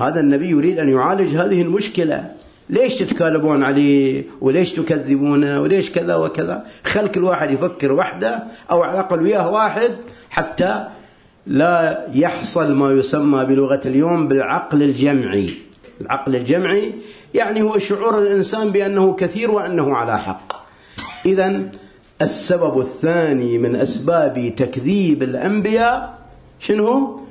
هذا 0.00 0.20
النبي 0.20 0.48
يريد 0.48 0.78
أن 0.78 0.88
يعالج 0.88 1.36
هذه 1.36 1.62
المشكلة. 1.62 2.32
ليش 2.70 2.94
تتكالبون 2.94 3.64
عليه 3.64 4.24
وليش 4.40 4.72
تكذبونه 4.72 5.60
وليش 5.60 5.90
كذا 5.90 6.14
وكذا؟ 6.14 6.66
خل 6.84 7.08
كل 7.08 7.24
واحد 7.24 7.50
يفكر 7.50 7.92
وحده 7.92 8.42
أو 8.70 8.82
على 8.82 8.92
الأقل 8.92 9.22
وياه 9.22 9.50
واحد 9.50 9.90
حتى 10.30 10.84
لا 11.46 12.06
يحصل 12.14 12.74
ما 12.74 12.92
يسمى 12.92 13.44
بلغة 13.44 13.80
اليوم 13.84 14.28
بالعقل 14.28 14.82
الجمعي. 14.82 15.50
العقل 16.00 16.36
الجمعي 16.36 16.92
يعني 17.34 17.62
هو 17.62 17.78
شعور 17.78 18.18
الإنسان 18.18 18.70
بأنه 18.70 19.14
كثير 19.14 19.50
وأنه 19.50 19.96
على 19.96 20.18
حق. 20.18 20.52
إذا 21.26 21.62
السبب 22.22 22.80
الثاني 22.80 23.58
من 23.58 23.76
أسباب 23.76 24.52
تكذيب 24.56 25.22
الأنبياء 25.22 26.18
شنو؟ 26.60 27.23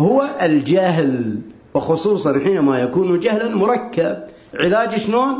هو 0.00 0.28
الجهل 0.42 1.40
وخصوصا 1.74 2.38
حينما 2.38 2.78
يكون 2.78 3.20
جهلا 3.20 3.56
مركب. 3.56 4.18
علاج 4.54 4.96
شلون؟ 4.96 5.34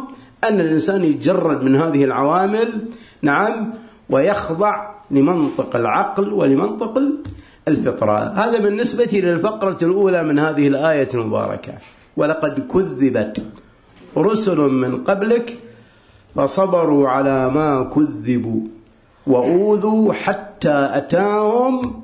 أن 0.44 0.60
الإنسان 0.60 1.04
يتجرد 1.04 1.62
من 1.62 1.76
هذه 1.76 2.04
العوامل 2.04 2.68
نعم 3.22 3.74
ويخضع 4.10 4.90
لمنطق 5.10 5.76
العقل 5.76 6.32
ولمنطق 6.32 7.02
الفطرة. 7.68 8.18
هذا 8.18 8.58
بالنسبة 8.58 9.10
للفقرة 9.12 9.78
الأولى 9.82 10.22
من 10.22 10.38
هذه 10.38 10.68
الآية 10.68 11.08
المباركة. 11.14 11.72
ولقد 12.16 12.66
كذبت 12.72 13.42
رسل 14.16 14.58
من 14.58 15.04
قبلك 15.04 15.58
فصبروا 16.34 17.08
على 17.08 17.50
ما 17.50 17.90
كذبوا 17.94 18.60
وأوذوا 19.26 20.12
حتى 20.12 20.90
أتاهم 20.92 22.02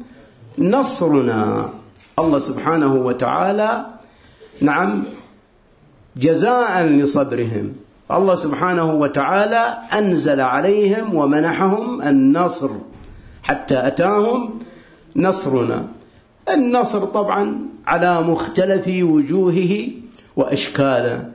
نصرنا. 0.58 1.83
الله 2.18 2.38
سبحانه 2.38 2.94
وتعالى 2.94 3.86
نعم 4.60 5.02
جزاء 6.16 6.82
لصبرهم. 6.82 7.72
الله 8.10 8.34
سبحانه 8.34 8.94
وتعالى 8.94 9.78
أنزل 9.92 10.40
عليهم 10.40 11.14
ومنحهم 11.14 12.02
النصر 12.02 12.70
حتى 13.42 13.86
أتاهم 13.86 14.58
نصرنا. 15.16 15.84
النصر 16.54 17.04
طبعا 17.04 17.58
على 17.86 18.22
مختلف 18.22 18.86
وجوهه 18.88 19.88
وأشكاله. 20.36 21.30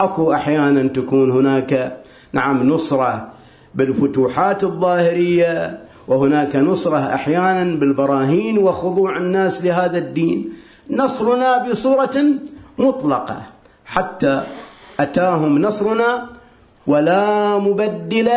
أكو 0.00 0.32
أحيانا 0.32 0.88
تكون 0.88 1.30
هناك 1.30 1.96
نعم 2.32 2.68
نصرة 2.68 3.28
بالفتوحات 3.74 4.64
الظاهرية 4.64 5.85
وهناك 6.08 6.56
نصرة 6.56 7.14
أحيانا 7.14 7.64
بالبراهين 7.78 8.58
وخضوع 8.58 9.16
الناس 9.16 9.64
لهذا 9.64 9.98
الدين. 9.98 10.52
نصرنا 10.90 11.68
بصورة 11.68 12.16
مطلقة. 12.78 13.42
حتى 13.84 14.42
أتاهم 15.00 15.58
نصرنا 15.58 16.26
ولا 16.86 17.58
مبدل 17.58 18.30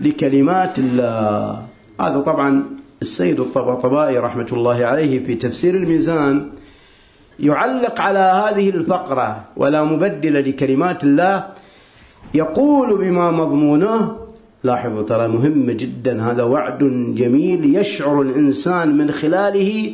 لكلمات 0.00 0.78
الله. 0.78 1.62
هذا 2.00 2.20
طبعا 2.20 2.64
السيد 3.02 3.40
الطباطبائي 3.40 4.18
رحمة 4.18 4.46
الله 4.52 4.86
عليه 4.86 5.24
في 5.26 5.34
تفسير 5.34 5.74
الميزان 5.74 6.50
يعلق 7.40 8.00
على 8.00 8.18
هذه 8.18 8.70
الفقرة 8.70 9.44
ولا 9.56 9.84
مبدل 9.84 10.48
لكلمات 10.48 11.04
الله. 11.04 11.46
يقول 12.34 12.98
بما 12.98 13.30
مضمونه 13.30 14.16
لاحظوا 14.64 15.02
ترى 15.02 15.28
مهم 15.28 15.70
جدا. 15.70 16.22
هذا 16.22 16.42
وعد 16.42 16.78
جميل 17.16 17.76
يشعر 17.76 18.22
الإنسان 18.22 18.96
من 18.98 19.10
خلاله 19.10 19.92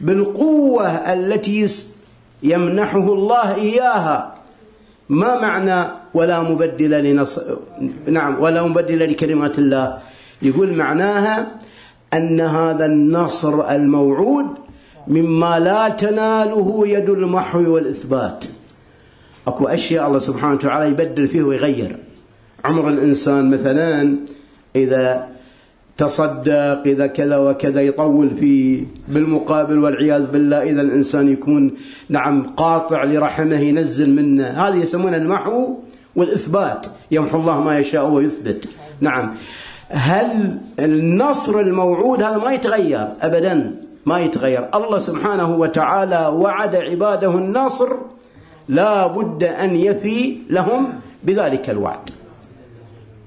بالقوة 0.00 0.88
التي 0.88 1.68
يمنحه 2.42 3.12
الله 3.12 3.54
إياها. 3.54 4.34
ما 5.08 5.40
معنى 5.40 5.90
ولا 6.14 6.42
مبدل 6.42 6.90
لنص... 7.04 7.40
نعم 8.06 8.40
ولا 8.40 8.62
مبدل 8.62 9.10
لكلمات 9.10 9.58
الله. 9.58 9.98
يقول 10.42 10.72
معناها 10.72 11.50
أن 12.14 12.40
هذا 12.40 12.86
النصر 12.86 13.70
الموعود 13.70 14.46
مما 15.08 15.58
لا 15.58 15.88
تناله 15.88 16.88
يد 16.88 17.10
المحو 17.10 17.74
والإثبات. 17.74 18.44
أكو 19.46 19.68
أشياء 19.68 20.06
الله 20.08 20.18
سبحانه 20.18 20.54
وتعالى 20.54 20.90
يبدل 20.90 21.28
فيه 21.28 21.42
ويغير. 21.42 21.96
عمر 22.64 22.88
الإنسان 22.88 23.50
مثلا 23.50 24.16
إذا 24.76 25.28
تصدق 25.98 26.82
إذا 26.86 27.06
كذا 27.06 27.36
وكذا 27.36 27.80
يطول 27.80 28.30
فيه 28.40 28.84
بالمقابل 29.08 29.78
والعياذ 29.78 30.30
بالله 30.30 30.62
إذا 30.62 30.82
الإنسان 30.82 31.32
يكون 31.32 31.74
نعم 32.08 32.42
قاطع 32.42 33.04
لرحمه 33.04 33.60
ينزل 33.60 34.10
منه. 34.10 34.46
هذه 34.46 34.76
يسمونها 34.76 35.16
المحو 35.16 35.74
والإثبات. 36.16 36.86
يمحو 37.10 37.38
الله 37.38 37.60
ما 37.60 37.78
يشاء 37.78 38.10
ويثبت. 38.10 38.68
نعم. 39.00 39.34
هل 39.88 40.58
النصر 40.78 41.60
الموعود 41.60 42.22
هذا 42.22 42.38
ما 42.38 42.52
يتغير؟ 42.52 43.08
أبدا 43.22 43.74
ما 44.06 44.20
يتغير. 44.20 44.68
الله 44.74 44.98
سبحانه 44.98 45.56
وتعالى 45.56 46.26
وعد 46.26 46.76
عباده 46.76 47.30
النصر 47.30 47.96
لا 48.68 49.06
بد 49.06 49.44
أن 49.44 49.76
يفي 49.76 50.36
لهم 50.50 50.86
بذلك 51.24 51.70
الوعد. 51.70 52.10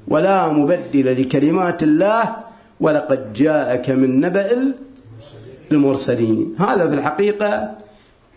ولا 0.07 0.47
مبدل 0.47 1.21
لكلمات 1.21 1.83
الله 1.83 2.35
ولقد 2.79 3.33
جاءك 3.33 3.89
من 3.89 4.19
نبأ 4.21 4.73
المرسلين. 5.71 6.55
هذا 6.59 6.87
في 6.87 6.93
الحقيقة 6.93 7.77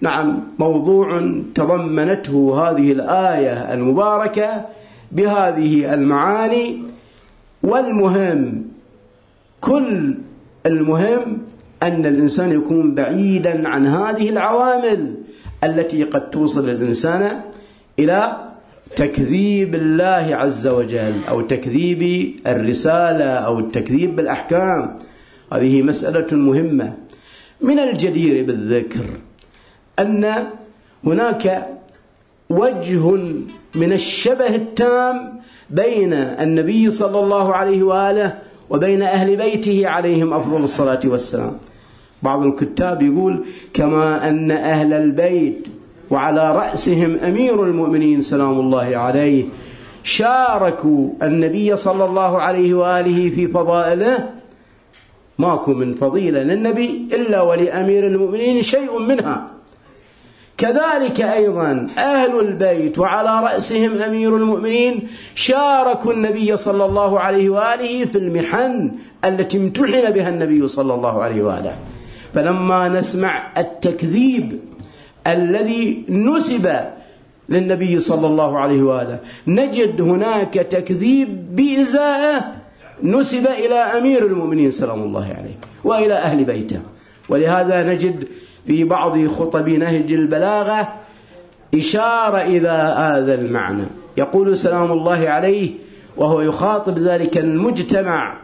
نعم 0.00 0.40
موضوع 0.58 1.18
تضمنته 1.54 2.36
هذه 2.62 2.92
الآية 2.92 3.74
المباركة 3.74 4.64
بهذه 5.12 5.94
المعاني. 5.94 6.82
والمهم 7.62 8.64
كل 9.60 10.14
المهم 10.66 11.38
أن 11.82 12.06
الإنسان 12.06 12.52
يكون 12.52 12.94
بعيدا 12.94 13.68
عن 13.68 13.86
هذه 13.86 14.28
العوامل 14.28 15.14
التي 15.64 16.04
قد 16.04 16.30
توصل 16.30 16.68
الإنسان 16.68 17.40
إلى 17.98 18.36
تكذيب 18.96 19.74
الله 19.74 20.36
عز 20.36 20.66
وجل 20.66 21.14
أو 21.28 21.40
تكذيب 21.40 22.34
الرسالة 22.46 23.24
أو 23.24 23.58
التكذيب 23.58 24.16
بالأحكام 24.16 24.98
هذه 25.52 25.82
مسألة 25.82 26.36
مهمة 26.36 26.92
من 27.60 27.78
الجدير 27.78 28.44
بالذكر 28.44 29.04
أن 29.98 30.34
هناك 31.04 31.66
وجه 32.50 33.14
من 33.74 33.92
الشبه 33.92 34.54
التام 34.54 35.40
بين 35.70 36.12
النبي 36.12 36.90
صلى 36.90 37.18
الله 37.20 37.54
عليه 37.54 37.82
وآله 37.82 38.38
وبين 38.70 39.02
أهل 39.02 39.36
بيته 39.36 39.88
عليهم 39.88 40.34
أفضل 40.34 40.64
الصلاة 40.64 41.00
والسلام. 41.04 41.58
بعض 42.22 42.42
الكتاب 42.42 43.02
يقول 43.02 43.44
كما 43.74 44.28
أن 44.28 44.50
أهل 44.50 44.92
البيت 44.92 45.66
وعلى 46.10 46.52
رأسهم 46.52 47.18
أمير 47.18 47.64
المؤمنين 47.64 48.22
سلام 48.22 48.60
الله 48.60 48.96
عليه. 48.96 49.44
شاركوا 50.02 51.08
النبي 51.22 51.76
صلى 51.76 52.04
الله 52.04 52.38
عليه 52.40 52.74
وآله 52.74 53.30
في 53.30 53.46
فضائله. 53.46 54.30
ماكو 55.38 55.72
من 55.72 55.94
فضيلة 55.94 56.42
للنبي 56.42 57.08
إلا 57.12 57.42
ولأمير 57.42 58.06
المؤمنين 58.06 58.62
شيء 58.62 58.98
منها. 58.98 59.50
كذلك 60.58 61.20
أيضا 61.20 61.86
أهل 61.98 62.40
البيت 62.40 62.98
وعلى 62.98 63.40
رأسهم 63.44 64.02
أمير 64.02 64.36
المؤمنين 64.36 65.08
شاركوا 65.34 66.12
النبي 66.12 66.56
صلى 66.56 66.84
الله 66.84 67.20
عليه 67.20 67.48
وآله 67.48 68.04
في 68.04 68.18
المحن 68.18 68.90
التي 69.24 69.56
امتحن 69.58 70.10
بها 70.10 70.28
النبي 70.28 70.68
صلى 70.68 70.94
الله 70.94 71.22
عليه 71.22 71.42
وآله. 71.42 71.74
فلما 72.34 72.88
نسمع 72.88 73.52
التكذيب 73.56 74.60
الذي 75.26 76.04
نسب 76.08 76.80
للنبي 77.48 78.00
صلى 78.00 78.26
الله 78.26 78.58
عليه 78.58 78.82
وآله. 78.82 79.18
نجد 79.46 80.00
هناك 80.00 80.54
تكذيب 80.54 81.56
بإزاءه 81.56 82.44
نسب 83.02 83.46
إلى 83.46 83.74
أمير 83.74 84.26
المؤمنين 84.26 84.70
سلام 84.70 85.02
الله 85.02 85.24
عليه 85.24 85.56
وإلى 85.84 86.14
أهل 86.14 86.44
بيته. 86.44 86.80
ولهذا 87.28 87.92
نجد 87.92 88.28
في 88.66 88.84
بعض 88.84 89.26
خطب 89.26 89.68
نهج 89.68 90.12
البلاغة 90.12 90.88
إشارة 91.74 92.38
إلى 92.38 92.94
هذا 92.98 93.34
المعنى. 93.34 93.84
يقول 94.16 94.58
سلام 94.58 94.92
الله 94.92 95.28
عليه 95.28 95.70
وهو 96.16 96.40
يخاطب 96.40 96.98
ذلك 96.98 97.38
المجتمع 97.38 98.36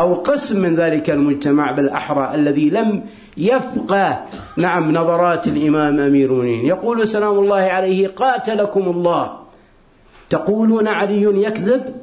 أو 0.00 0.14
قسم 0.14 0.62
من 0.62 0.74
ذلك 0.74 1.10
المجتمع 1.10 1.72
بالأحرى 1.72 2.34
الذي 2.34 2.70
لم 2.70 3.02
يفقه 3.36 4.18
نعم 4.56 4.92
نظرات 4.92 5.46
الإمام 5.46 6.00
أمير 6.00 6.30
المؤمنين. 6.30 6.66
يقول 6.66 7.08
سلام 7.08 7.38
الله 7.38 7.60
عليه 7.60 8.08
قاتلكم 8.08 8.80
الله. 8.80 9.38
تقولون 10.30 10.88
علي 10.88 11.22
يكذب؟ 11.22 11.94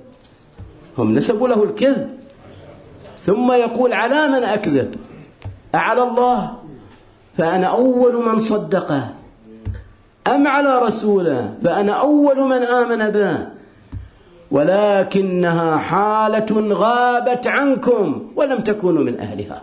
هم 0.98 1.16
نسبوا 1.16 1.48
له 1.48 1.64
الكذب. 1.64 2.10
ثم 3.20 3.52
يقول 3.52 3.94
على 3.94 4.28
من 4.28 4.44
أكذب؟ 4.44 4.96
أعلى 5.76 6.04
الله؟ 6.04 6.52
فأنا 7.38 7.68
أول 7.68 8.26
من 8.26 8.40
صدقه. 8.40 9.10
أم 10.28 10.48
على 10.48 10.80
رسوله؟ 10.80 11.54
فأنا 11.64 11.92
أول 11.92 12.40
من 12.40 12.64
آمن 12.64 13.10
به. 13.10 13.55
ولكنها 14.56 15.78
حالة 15.78 16.50
غابت 16.74 17.48
عنكم 17.48 18.22
ولم 18.36 18.60
تكونوا 18.60 19.04
من 19.04 19.20
أهلها. 19.20 19.62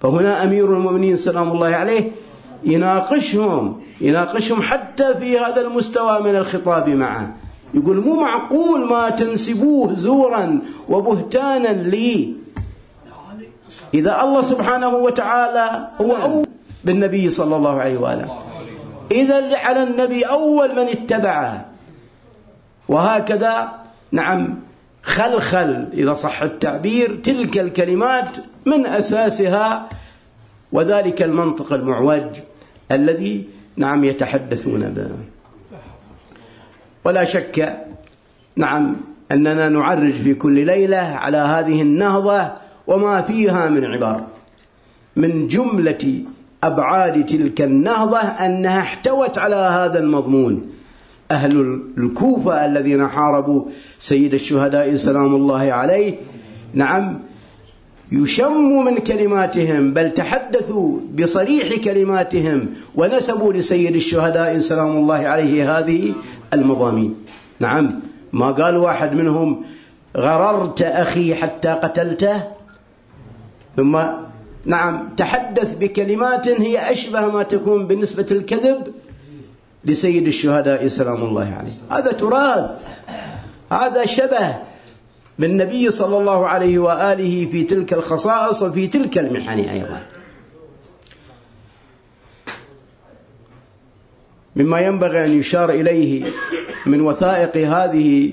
فهنا 0.00 0.44
أمير 0.44 0.64
المؤمنين 0.64 1.16
سلام 1.16 1.52
الله 1.52 1.66
عليه 1.66 2.10
يناقشهم 2.64 3.80
يناقشهم 4.00 4.62
حتى 4.62 5.14
في 5.14 5.38
هذا 5.38 5.60
المستوى 5.60 6.20
من 6.20 6.36
الخطاب 6.36 6.88
معه. 6.88 7.34
يقول 7.74 7.96
مو 8.04 8.20
معقول 8.20 8.80
ما 8.84 9.10
تنسبوه 9.10 9.94
زورا 9.94 10.60
وبهتانا 10.88 11.68
لي. 11.68 12.34
إذا 13.94 14.22
الله 14.22 14.40
سبحانه 14.40 14.88
وتعالى 14.88 15.88
هو 16.00 16.12
أول 16.16 16.46
بالنبي 16.84 17.30
صلى 17.30 17.56
الله 17.56 17.80
عليه 17.80 17.98
وآله. 17.98 18.28
إذا 19.12 19.56
على 19.56 19.82
النبي 19.82 20.24
أول 20.24 20.76
من 20.76 20.88
اتبعه. 20.88 21.67
وهكذا 22.88 23.72
نعم 24.12 24.54
خلخل 25.02 25.88
إذا 25.92 26.14
صح 26.14 26.42
التعبير 26.42 27.16
تلك 27.24 27.58
الكلمات 27.58 28.38
من 28.66 28.86
أساسها 28.86 29.88
وذلك 30.72 31.22
المنطق 31.22 31.72
المعوج 31.72 32.40
الذي 32.92 33.48
نعم 33.76 34.04
يتحدثون 34.04 34.80
به. 34.80 35.10
ولا 37.04 37.24
شك 37.24 37.76
نعم 38.56 38.92
أننا 39.32 39.68
نعرج 39.68 40.14
في 40.14 40.34
كل 40.34 40.66
ليلة 40.66 40.96
على 40.96 41.36
هذه 41.36 41.82
النهضة 41.82 42.52
وما 42.86 43.22
فيها 43.22 43.68
من 43.68 43.84
عبار 43.84 44.26
من 45.16 45.48
جملة 45.48 46.22
أبعاد 46.64 47.26
تلك 47.26 47.60
النهضة 47.60 48.18
أنها 48.18 48.80
احتوت 48.80 49.38
على 49.38 49.56
هذا 49.56 49.98
المضمون. 49.98 50.70
أهل 51.30 51.82
الكوفة 51.98 52.66
الذين 52.66 53.08
حاربوا 53.08 53.64
سيد 53.98 54.34
الشهداء 54.34 54.96
سلام 54.96 55.34
الله 55.34 55.72
عليه. 55.72 56.14
نعم 56.74 57.20
يشموا 58.12 58.82
من 58.82 58.98
كلماتهم 58.98 59.94
بل 59.94 60.14
تحدثوا 60.14 60.98
بصريح 61.18 61.84
كلماتهم 61.84 62.66
ونسبوا 62.94 63.52
لسيد 63.52 63.94
الشهداء 63.94 64.58
سلام 64.58 64.96
الله 64.96 65.14
عليه 65.14 65.78
هذه 65.78 66.12
المضامين. 66.52 67.14
نعم 67.60 68.00
ما 68.32 68.50
قال 68.50 68.76
واحد 68.76 69.14
منهم 69.14 69.62
غررت 70.16 70.82
أخي 70.82 71.34
حتى 71.34 71.68
قتلته؟ 71.68 72.42
ثم 73.76 73.98
نعم 74.64 75.08
تحدث 75.16 75.76
بكلمات 75.80 76.48
هي 76.48 76.90
أشبه 76.92 77.26
ما 77.26 77.42
تكون 77.42 77.86
بالنسبة 77.86 78.26
الكذب 78.30 78.92
لسيد 79.84 80.26
الشهداء 80.26 80.88
سلام 80.88 81.24
الله 81.24 81.54
عليه. 81.54 81.98
هذا 81.98 82.12
تراث 82.12 82.88
هذا 83.72 84.06
شبه 84.06 84.56
بالنبي 85.38 85.90
صلى 85.90 86.18
الله 86.18 86.48
عليه 86.48 86.78
وآله 86.78 87.46
في 87.52 87.62
تلك 87.62 87.92
الخصائص 87.92 88.62
وفي 88.62 88.86
تلك 88.86 89.18
المحن 89.18 89.58
أيضا. 89.58 90.02
مما 94.56 94.80
ينبغي 94.80 95.24
أن 95.24 95.38
يشار 95.38 95.70
إليه 95.70 96.32
من 96.86 97.00
وثائق 97.00 97.56
هذه 97.56 98.32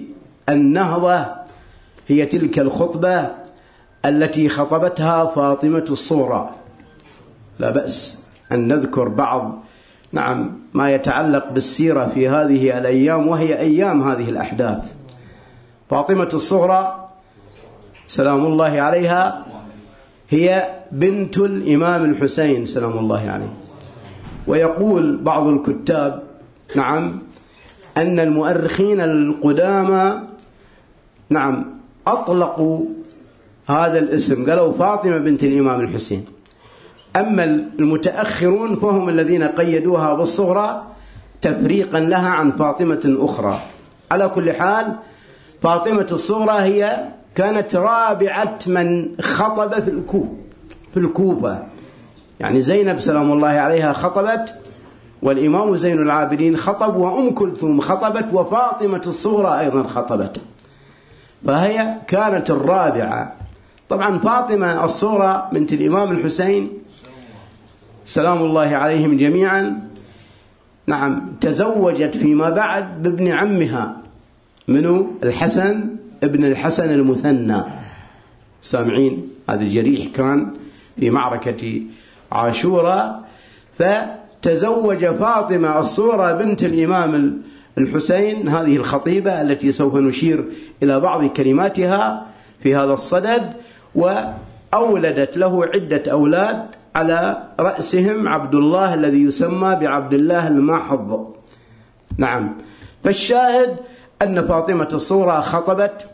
النهضة 0.49 1.25
هي 2.07 2.25
تلك 2.25 2.59
الخطبة 2.59 3.29
التي 4.05 4.49
خطبتها 4.49 5.25
فاطمة 5.25 5.85
الصغرى. 5.89 6.49
لا 7.59 7.69
بأس 7.69 8.23
أن 8.51 8.67
نذكر 8.67 9.07
بعض 9.07 9.63
نعم. 10.11 10.51
ما 10.73 10.91
يتعلق 10.91 11.51
بالسيرة 11.51 12.11
في 12.13 12.29
هذه 12.29 12.77
الأيام 12.77 13.27
وهي 13.27 13.59
أيام 13.59 14.03
هذه 14.03 14.29
الأحداث. 14.29 14.93
فاطمة 15.89 16.29
الصغرى 16.33 17.09
سلام 18.07 18.45
الله 18.45 18.81
عليها 18.81 19.45
هي 20.29 20.67
بنت 20.91 21.37
الإمام 21.37 22.05
الحسين 22.05 22.65
سلام 22.65 22.97
الله 22.97 23.29
عليه. 23.29 23.53
ويقول 24.47 25.17
بعض 25.17 25.47
الكتاب 25.47 26.23
نعم 26.75 27.19
أن 27.97 28.19
المؤرخين 28.19 29.01
القدامى 29.01 30.19
نعم 31.29 31.65
أطلقوا 32.07 32.85
هذا 33.67 33.99
الاسم. 33.99 34.49
قالوا 34.49 34.73
فاطمة 34.73 35.17
بنت 35.17 35.43
الإمام 35.43 35.81
الحسين. 35.81 36.25
أما 37.15 37.43
المتأخرون 37.79 38.75
فهم 38.75 39.09
الذين 39.09 39.43
قيدوها 39.43 40.13
بالصغرى 40.13 40.83
تفريقا 41.41 41.99
لها 41.99 42.29
عن 42.29 42.51
فاطمة 42.51 43.17
أخرى. 43.19 43.59
على 44.11 44.29
كل 44.29 44.53
حال 44.53 44.95
فاطمة 45.61 46.07
الصغرى 46.11 46.61
هي 46.61 47.07
كانت 47.35 47.75
رابعة 47.75 48.59
من 48.67 49.09
خطب 49.21 49.83
في 49.83 49.89
الكوفة 49.89 50.29
في 50.93 50.99
الكوفة. 50.99 51.63
يعني 52.39 52.61
زينب 52.61 52.99
سلام 52.99 53.31
الله 53.31 53.47
عليها 53.47 53.93
خطبت 53.93 54.55
والإمام 55.21 55.75
زين 55.75 55.99
العابدين 56.01 56.57
خطب 56.57 56.95
وأم 56.95 57.31
كلثوم 57.31 57.81
خطبت 57.81 58.25
وفاطمة 58.33 59.01
الصغرى 59.07 59.59
أيضا 59.59 59.83
خطبت. 59.83 60.37
فهي 61.47 61.93
كانت 62.07 62.49
الرابعة. 62.49 63.33
طبعا 63.89 64.19
فاطمة 64.19 64.85
الصغرى 64.85 65.49
بنت 65.51 65.73
الإمام 65.73 66.11
الحسين 66.11 66.84
سلام 68.05 68.43
الله 68.43 68.75
عليهم 68.75 69.17
جميعا. 69.17 69.89
نعم 70.87 71.21
تزوجت 71.41 72.17
فيما 72.17 72.49
بعد 72.49 73.03
بابن 73.03 73.27
عمها. 73.27 73.97
منو؟ 74.67 75.07
الحسن 75.23 75.95
ابن 76.23 76.45
الحسن 76.45 76.93
المثنى. 76.93 77.63
سامعين؟ 78.61 79.27
هذا 79.49 79.61
الجريح 79.61 80.07
كان 80.13 80.53
في 80.99 81.09
معركة 81.09 81.81
عاشوراء 82.31 83.23
فتزوج 83.79 85.05
فاطمة 85.05 85.79
الصورة 85.79 86.31
بنت 86.31 86.63
الإمام 86.63 87.41
الحسين 87.77 88.47
هذه 88.49 88.75
الخطيبة 88.75 89.41
التي 89.41 89.71
سوف 89.71 89.95
نشير 89.95 90.45
إلى 90.83 90.99
بعض 90.99 91.25
كلماتها 91.25 92.25
في 92.63 92.75
هذا 92.75 92.93
الصدد. 92.93 93.53
وأولدت 93.95 95.37
له 95.37 95.65
عدة 95.65 96.11
أولاد. 96.11 96.65
على 96.95 97.43
رأسهم 97.59 98.27
عبد 98.27 98.55
الله 98.55 98.93
الذي 98.93 99.23
يسمى 99.23 99.75
بعبد 99.81 100.13
الله 100.13 100.47
المحض. 100.47 101.27
نعم. 102.17 102.53
فالشاهد 103.03 103.77
أن 104.21 104.47
فاطمة 104.47 104.89
الصورة 104.93 105.41
خطبت 105.41 106.09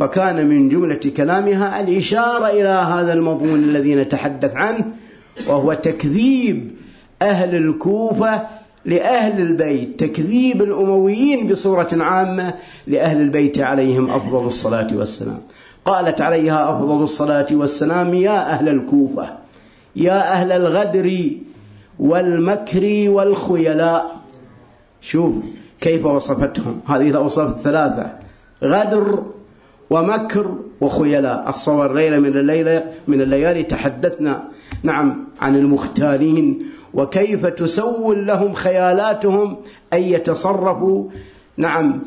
وكان 0.00 0.46
من 0.46 0.68
جملة 0.68 1.00
كلامها 1.16 1.80
الإشارة 1.80 2.46
إلى 2.46 2.68
هذا 2.68 3.12
المضمون 3.12 3.58
الذي 3.58 3.94
نتحدث 3.94 4.56
عنه 4.56 4.84
وهو 5.46 5.74
تكذيب 5.74 6.70
أهل 7.22 7.54
الكوفة 7.54 8.40
لأهل 8.84 9.42
البيت 9.42 10.00
تكذيب 10.00 10.62
الأمويين 10.62 11.48
بصورة 11.48 11.88
عامة 11.92 12.54
لأهل 12.86 13.20
البيت 13.20 13.58
عليهم 13.58 14.10
أفضل 14.10 14.46
الصلاة 14.46 14.88
والسلام. 14.92 15.40
قالت 15.84 16.20
عليها 16.20 16.70
أفضل 16.70 17.02
الصلاة 17.02 17.46
والسلام 17.50 18.14
يا 18.14 18.50
أهل 18.52 18.68
الكوفة 18.68 19.47
يا 19.98 20.32
أهل 20.32 20.52
الغدر 20.52 21.30
والمكر 21.98 23.04
والخيلاء. 23.08 24.16
شوف 25.00 25.34
كيف 25.80 26.06
وصفتهم. 26.06 26.80
هذه 26.86 27.10
الأوصاف 27.10 27.54
الثلاثة 27.54 28.10
غدر 28.62 29.22
ومكر 29.90 30.54
وخيلاء. 30.80 31.48
الصور 31.48 31.94
ليلة 31.94 32.18
من 32.18 32.36
الليلة 32.36 32.84
من 33.08 33.20
الليالي 33.20 33.62
تحدثنا 33.62 34.42
نعم 34.82 35.24
عن 35.40 35.56
المختالين 35.56 36.62
وكيف 36.94 37.46
تسول 37.46 38.26
لهم 38.26 38.54
خيالاتهم 38.54 39.56
أن 39.92 40.02
يتصرفوا 40.02 41.08
نعم 41.56 42.00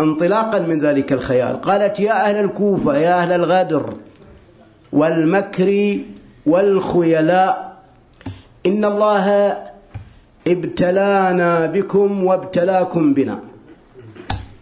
انطلاقا 0.00 0.58
من 0.58 0.80
ذلك 0.80 1.12
الخيال. 1.12 1.60
قالت 1.62 2.00
يا 2.00 2.28
أهل 2.28 2.44
الكوفة 2.44 2.96
يا 2.96 3.22
أهل 3.22 3.32
الغدر 3.32 3.94
والمكر 4.92 5.98
والخيلاء. 6.46 7.76
إن 8.66 8.84
الله 8.84 9.56
ابتلانا 10.46 11.66
بكم 11.66 12.24
وابتلاكم 12.24 13.14
بنا. 13.14 13.40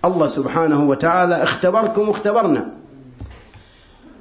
الله 0.04 0.26
سبحانه 0.26 0.84
وتعالى 0.84 1.42
اختبركم 1.42 2.08
واختبرنا. 2.08 2.72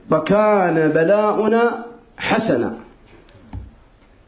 فكان 0.09 0.87
بلاؤنا 0.87 1.85
حسنا. 2.17 2.77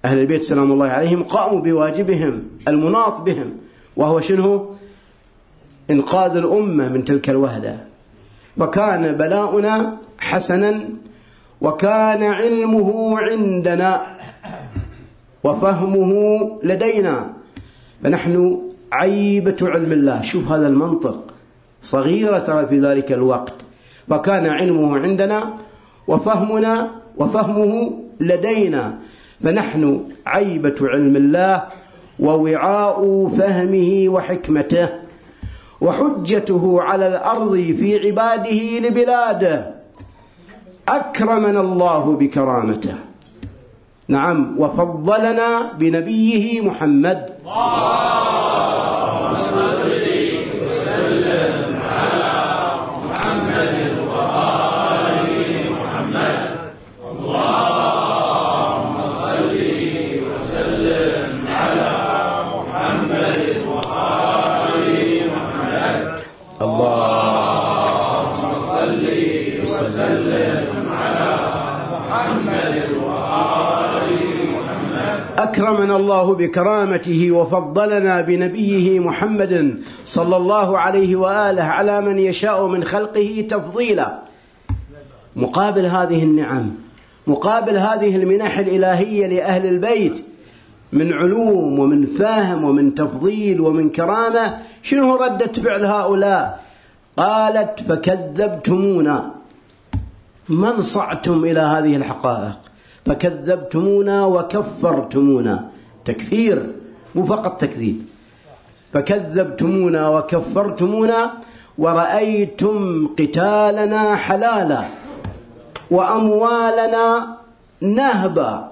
أهل 0.05 0.19
البيت 0.19 0.43
سلام 0.43 0.71
الله 0.71 0.87
عليهم 0.87 1.23
قاموا 1.23 1.61
بواجبهم 1.61 2.43
المناط 2.67 3.21
بهم. 3.21 3.57
وهو 3.95 4.21
شنو؟ 4.21 4.75
إنقاذ 5.89 6.37
الأمة 6.37 6.89
من 6.89 7.05
تلك 7.05 7.29
الوهلة. 7.29 7.77
فكان 8.57 9.17
بلاؤنا 9.17 9.97
حسنا 10.19 10.89
وكان 11.65 12.23
علمه 12.23 13.19
عندنا 13.19 14.01
وفهمه 15.43 16.11
لدينا. 16.63 17.33
فنحن 18.03 18.61
عيبة 18.91 19.55
علم 19.61 19.91
الله. 19.91 20.21
شوف 20.21 20.51
هذا 20.51 20.67
المنطق. 20.67 21.23
صغيرة 21.81 22.39
ترى 22.39 22.67
في 22.67 22.79
ذلك 22.79 23.11
الوقت. 23.11 23.53
فكان 24.09 24.45
علمه 24.45 24.99
عندنا 24.99 25.53
وفهمنا 26.07 26.89
وفهمه 27.17 27.99
لدينا. 28.19 28.93
فنحن 29.43 30.03
عيبة 30.25 30.75
علم 30.81 31.15
الله 31.15 31.63
ووعاء 32.19 33.29
فهمه 33.37 34.09
وحكمته 34.09 34.89
وحجته 35.81 36.81
على 36.81 37.07
الأرض 37.07 37.53
في 37.53 38.07
عباده 38.07 38.79
لبلاده. 38.89 39.74
أكرمنا 40.89 41.59
الله 41.61 42.15
بكرامته. 42.19 42.95
نعم 44.07 44.55
وفضلنا 44.59 45.71
بنبيه 45.79 46.61
محمد. 46.61 47.29
الله 49.31 49.74
أكرمنا 75.55 75.97
الله 75.97 76.33
بكرامته 76.33 77.31
وفضلنا 77.31 78.21
بنبيه 78.21 78.99
محمد 78.99 79.79
صلى 80.05 80.37
الله 80.37 80.77
عليه 80.77 81.15
وآله 81.15 81.63
على 81.63 82.01
من 82.01 82.19
يشاء 82.19 82.67
من 82.67 82.83
خلقه 82.83 83.47
تفضيلا. 83.49 84.19
مقابل 85.35 85.85
هذه 85.85 86.23
النعم 86.23 86.71
مقابل 87.27 87.77
هذه 87.77 88.15
المنح 88.15 88.57
الإلهية 88.57 89.27
لأهل 89.27 89.65
البيت 89.65 90.25
من 90.93 91.13
علوم 91.13 91.79
ومن 91.79 92.05
فهم 92.05 92.63
ومن 92.63 92.95
تفضيل 92.95 93.61
ومن 93.61 93.89
كرامة 93.89 94.57
شنو 94.83 95.15
ردة 95.15 95.53
فعل 95.53 95.85
هؤلاء؟ 95.85 96.63
قالت 97.17 97.79
فكذبتمونا. 97.89 99.31
من 100.49 100.81
صعتم 100.81 101.45
إلى 101.45 101.59
هذه 101.59 101.95
الحقائق؟ 101.95 102.64
فكذبتمونا 103.05 104.25
وكفرتمونا. 104.25 105.69
تكفير 106.05 106.57
مو 107.15 107.25
فقط 107.25 107.61
تكذيب. 107.61 108.01
فكذبتمونا 108.93 110.09
وكفرتمونا 110.09 111.31
ورأيتم 111.77 113.07
قتالنا 113.19 114.15
حلالا 114.15 114.81
وأموالنا 115.91 117.27
نهبا. 117.81 118.71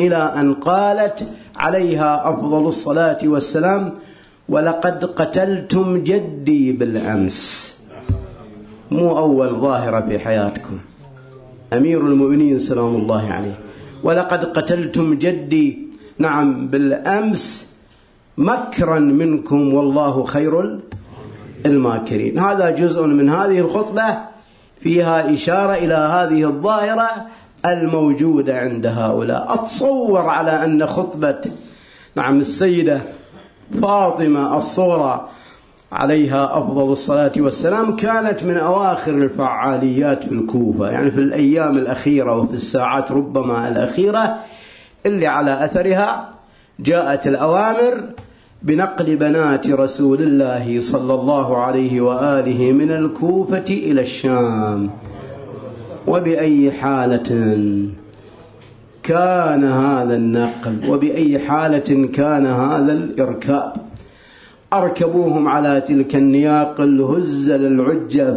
إلى 0.00 0.16
أن 0.16 0.54
قالت 0.54 1.28
عليها 1.56 2.28
أفضل 2.30 2.66
الصلاة 2.68 3.18
والسلام 3.24 3.92
ولقد 4.48 5.04
قتلتم 5.04 6.04
جدي 6.04 6.72
بالأمس. 6.72 7.40
مو 8.90 9.18
أول 9.18 9.60
ظاهرة 9.60 10.00
في 10.00 10.18
حياتكم. 10.18 10.78
أمير 11.72 12.00
المؤمنين 12.00 12.58
سلام 12.58 12.94
الله 12.96 13.32
عليه. 13.32 13.58
ولقد 14.02 14.44
قتلتم 14.44 15.14
جدي. 15.14 15.78
نعم 16.18 16.66
بالأمس 16.66 17.76
مكرا 18.38 18.98
منكم 18.98 19.74
والله 19.74 20.24
خير 20.24 20.80
الماكرين. 21.66 22.38
هذا 22.38 22.70
جزء 22.70 23.06
من 23.06 23.30
هذه 23.30 23.58
الخطبة 23.58 24.18
فيها 24.80 25.34
إشارة 25.34 25.74
إلى 25.74 25.94
هذه 25.94 26.44
الظاهرة 26.44 27.08
الموجودة 27.66 28.58
عند 28.58 28.86
هؤلاء. 28.86 29.54
أتصور 29.54 30.20
على 30.20 30.64
أن 30.64 30.86
خطبة 30.86 31.40
نعم 32.16 32.40
السيدة 32.40 33.00
فاطمة 33.82 34.56
الصورة 34.56 35.28
عليها 35.92 36.58
أفضل 36.58 36.92
الصلاة 36.92 37.32
والسلام 37.36 37.96
كانت 37.96 38.42
من 38.42 38.56
أواخر 38.56 39.12
الفعاليات 39.12 40.24
في 40.24 40.32
الكوفة 40.32 40.90
يعني 40.90 41.10
في 41.10 41.20
الأيام 41.20 41.78
الأخيرة 41.78 42.36
وفي 42.36 42.52
الساعات 42.52 43.12
ربما 43.12 43.68
الأخيرة 43.68 44.36
اللي 45.06 45.26
على 45.26 45.64
أثرها 45.64 46.28
جاءت 46.80 47.26
الأوامر 47.26 48.04
بنقل 48.62 49.16
بنات 49.16 49.66
رسول 49.66 50.22
الله 50.22 50.80
صلى 50.80 51.14
الله 51.14 51.58
عليه 51.58 52.00
وآله 52.00 52.72
من 52.72 52.90
الكوفة 52.90 53.64
إلى 53.70 54.00
الشام. 54.00 54.90
وبأي 56.06 56.72
حالة 56.72 57.58
كان 59.02 59.64
هذا 59.64 60.14
النقل؟ 60.14 60.90
وبأي 60.90 61.38
حالة 61.38 62.08
كان 62.14 62.46
هذا 62.46 62.92
الإركاب؟ 62.92 63.85
أركبوهم 64.82 65.48
على 65.48 65.80
تلك 65.80 66.16
النياق 66.16 66.80
الهزة 66.80 67.56
للعجف 67.56 68.36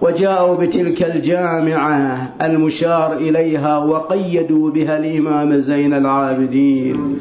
وجاءوا 0.00 0.56
بتلك 0.56 1.02
الجامعة 1.02 2.32
المشار 2.42 3.12
إليها 3.16 3.78
وقيدوا 3.78 4.70
بها 4.70 4.98
الإمام 4.98 5.58
زين 5.58 5.94
العابدين. 5.94 7.18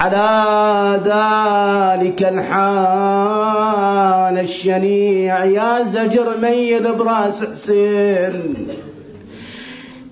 على 0.00 1.00
ذلك 1.04 2.22
الحال 2.22 3.64
الشنيع 4.38 5.44
يا 5.44 5.84
زجر 5.84 6.38
ميل 6.42 6.92
براس 6.92 7.44
حسين 7.44 8.54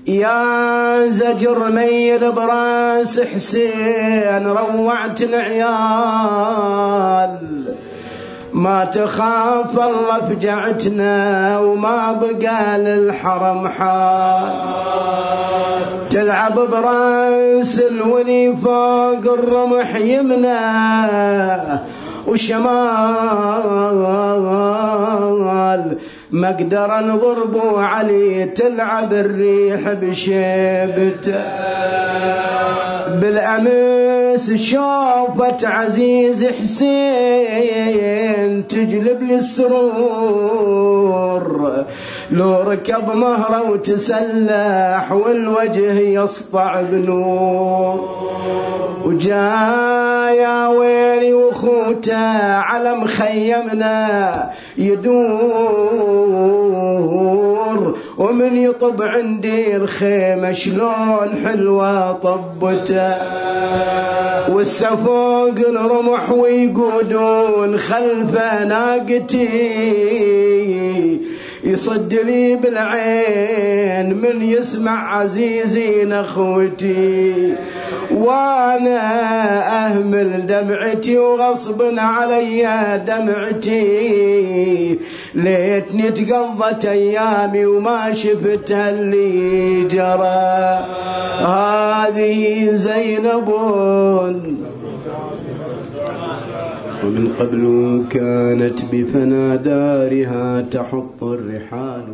يا 0.06 1.08
زجر 1.08 1.68
ميل 1.70 2.32
براس 2.32 3.20
حسين 3.20 4.46
روعت 4.46 5.22
العيال. 5.22 5.72
ما 8.52 8.84
تخاف 8.84 9.78
الله 9.78 10.20
فجعتنا 10.28 11.58
وما 11.58 12.12
بقى 12.12 12.78
للحرم 12.78 13.68
حال. 13.68 14.52
تلعب 16.10 16.54
براس 16.54 17.80
الولي 17.80 18.56
فوق 18.64 19.32
الرمح 19.34 19.96
يمنى 19.96 20.58
وشمال. 22.26 22.72
مقدر 26.32 27.00
نضربوا 27.00 27.80
علي 27.80 28.44
تلعب 28.44 29.12
الريح 29.12 29.92
بشيبته. 29.92 31.42
بالأمس 34.32 34.52
شوفت 34.52 35.64
عزيز 35.64 36.44
حسين 36.44 37.88
تجلب 38.68 39.22
لي 39.22 39.34
السرور. 39.34 40.62
لو 42.30 42.60
ركب 42.60 43.16
مهرة 43.16 43.70
وتسلح 43.70 45.12
والوجه 45.12 45.98
يسطع 45.98 46.80
بنور. 46.80 48.08
وجايا 49.04 50.68
ويلي 50.68 51.34
وخوته 51.34 52.56
على 52.56 52.94
مخيمنا 52.94 54.50
يدور. 54.78 56.32
ومن 58.18 58.56
يطب 58.56 59.02
عندي 59.02 59.76
الخيمة 59.76 60.52
شلون 60.52 61.28
حلوة 61.44 62.12
طبته. 62.12 63.16
والسفوق 64.48 65.58
الرمح 65.58 66.30
ويقودون 66.30 67.78
خلف 67.78 68.34
ناقتي. 68.68 69.48
يصد 71.64 72.14
لي 72.14 72.56
بالعين 72.56 74.14
من 74.14 74.42
يسمع 74.42 75.18
عزيزي 75.18 76.04
نخوتي 76.04 77.54
وأنا 78.14 79.00
أهمل 79.86 80.46
دمعتي 80.46 81.18
وغصب 81.18 81.82
علي 81.98 83.00
دمعتي. 83.06 84.98
ليتني 85.34 86.10
تقضت 86.10 86.84
أيامي 86.84 87.66
وما 87.66 88.14
شفت 88.14 88.70
اللي 88.70 89.84
جرى. 89.84 90.86
هذه 91.46 92.70
زينب 92.72 93.48
ومن 97.04 97.28
قبل 97.38 97.62
كانت 98.10 98.78
بفنا 98.92 99.56
دارها 99.56 100.60
تحط 100.62 101.22
الرحال 101.22 102.04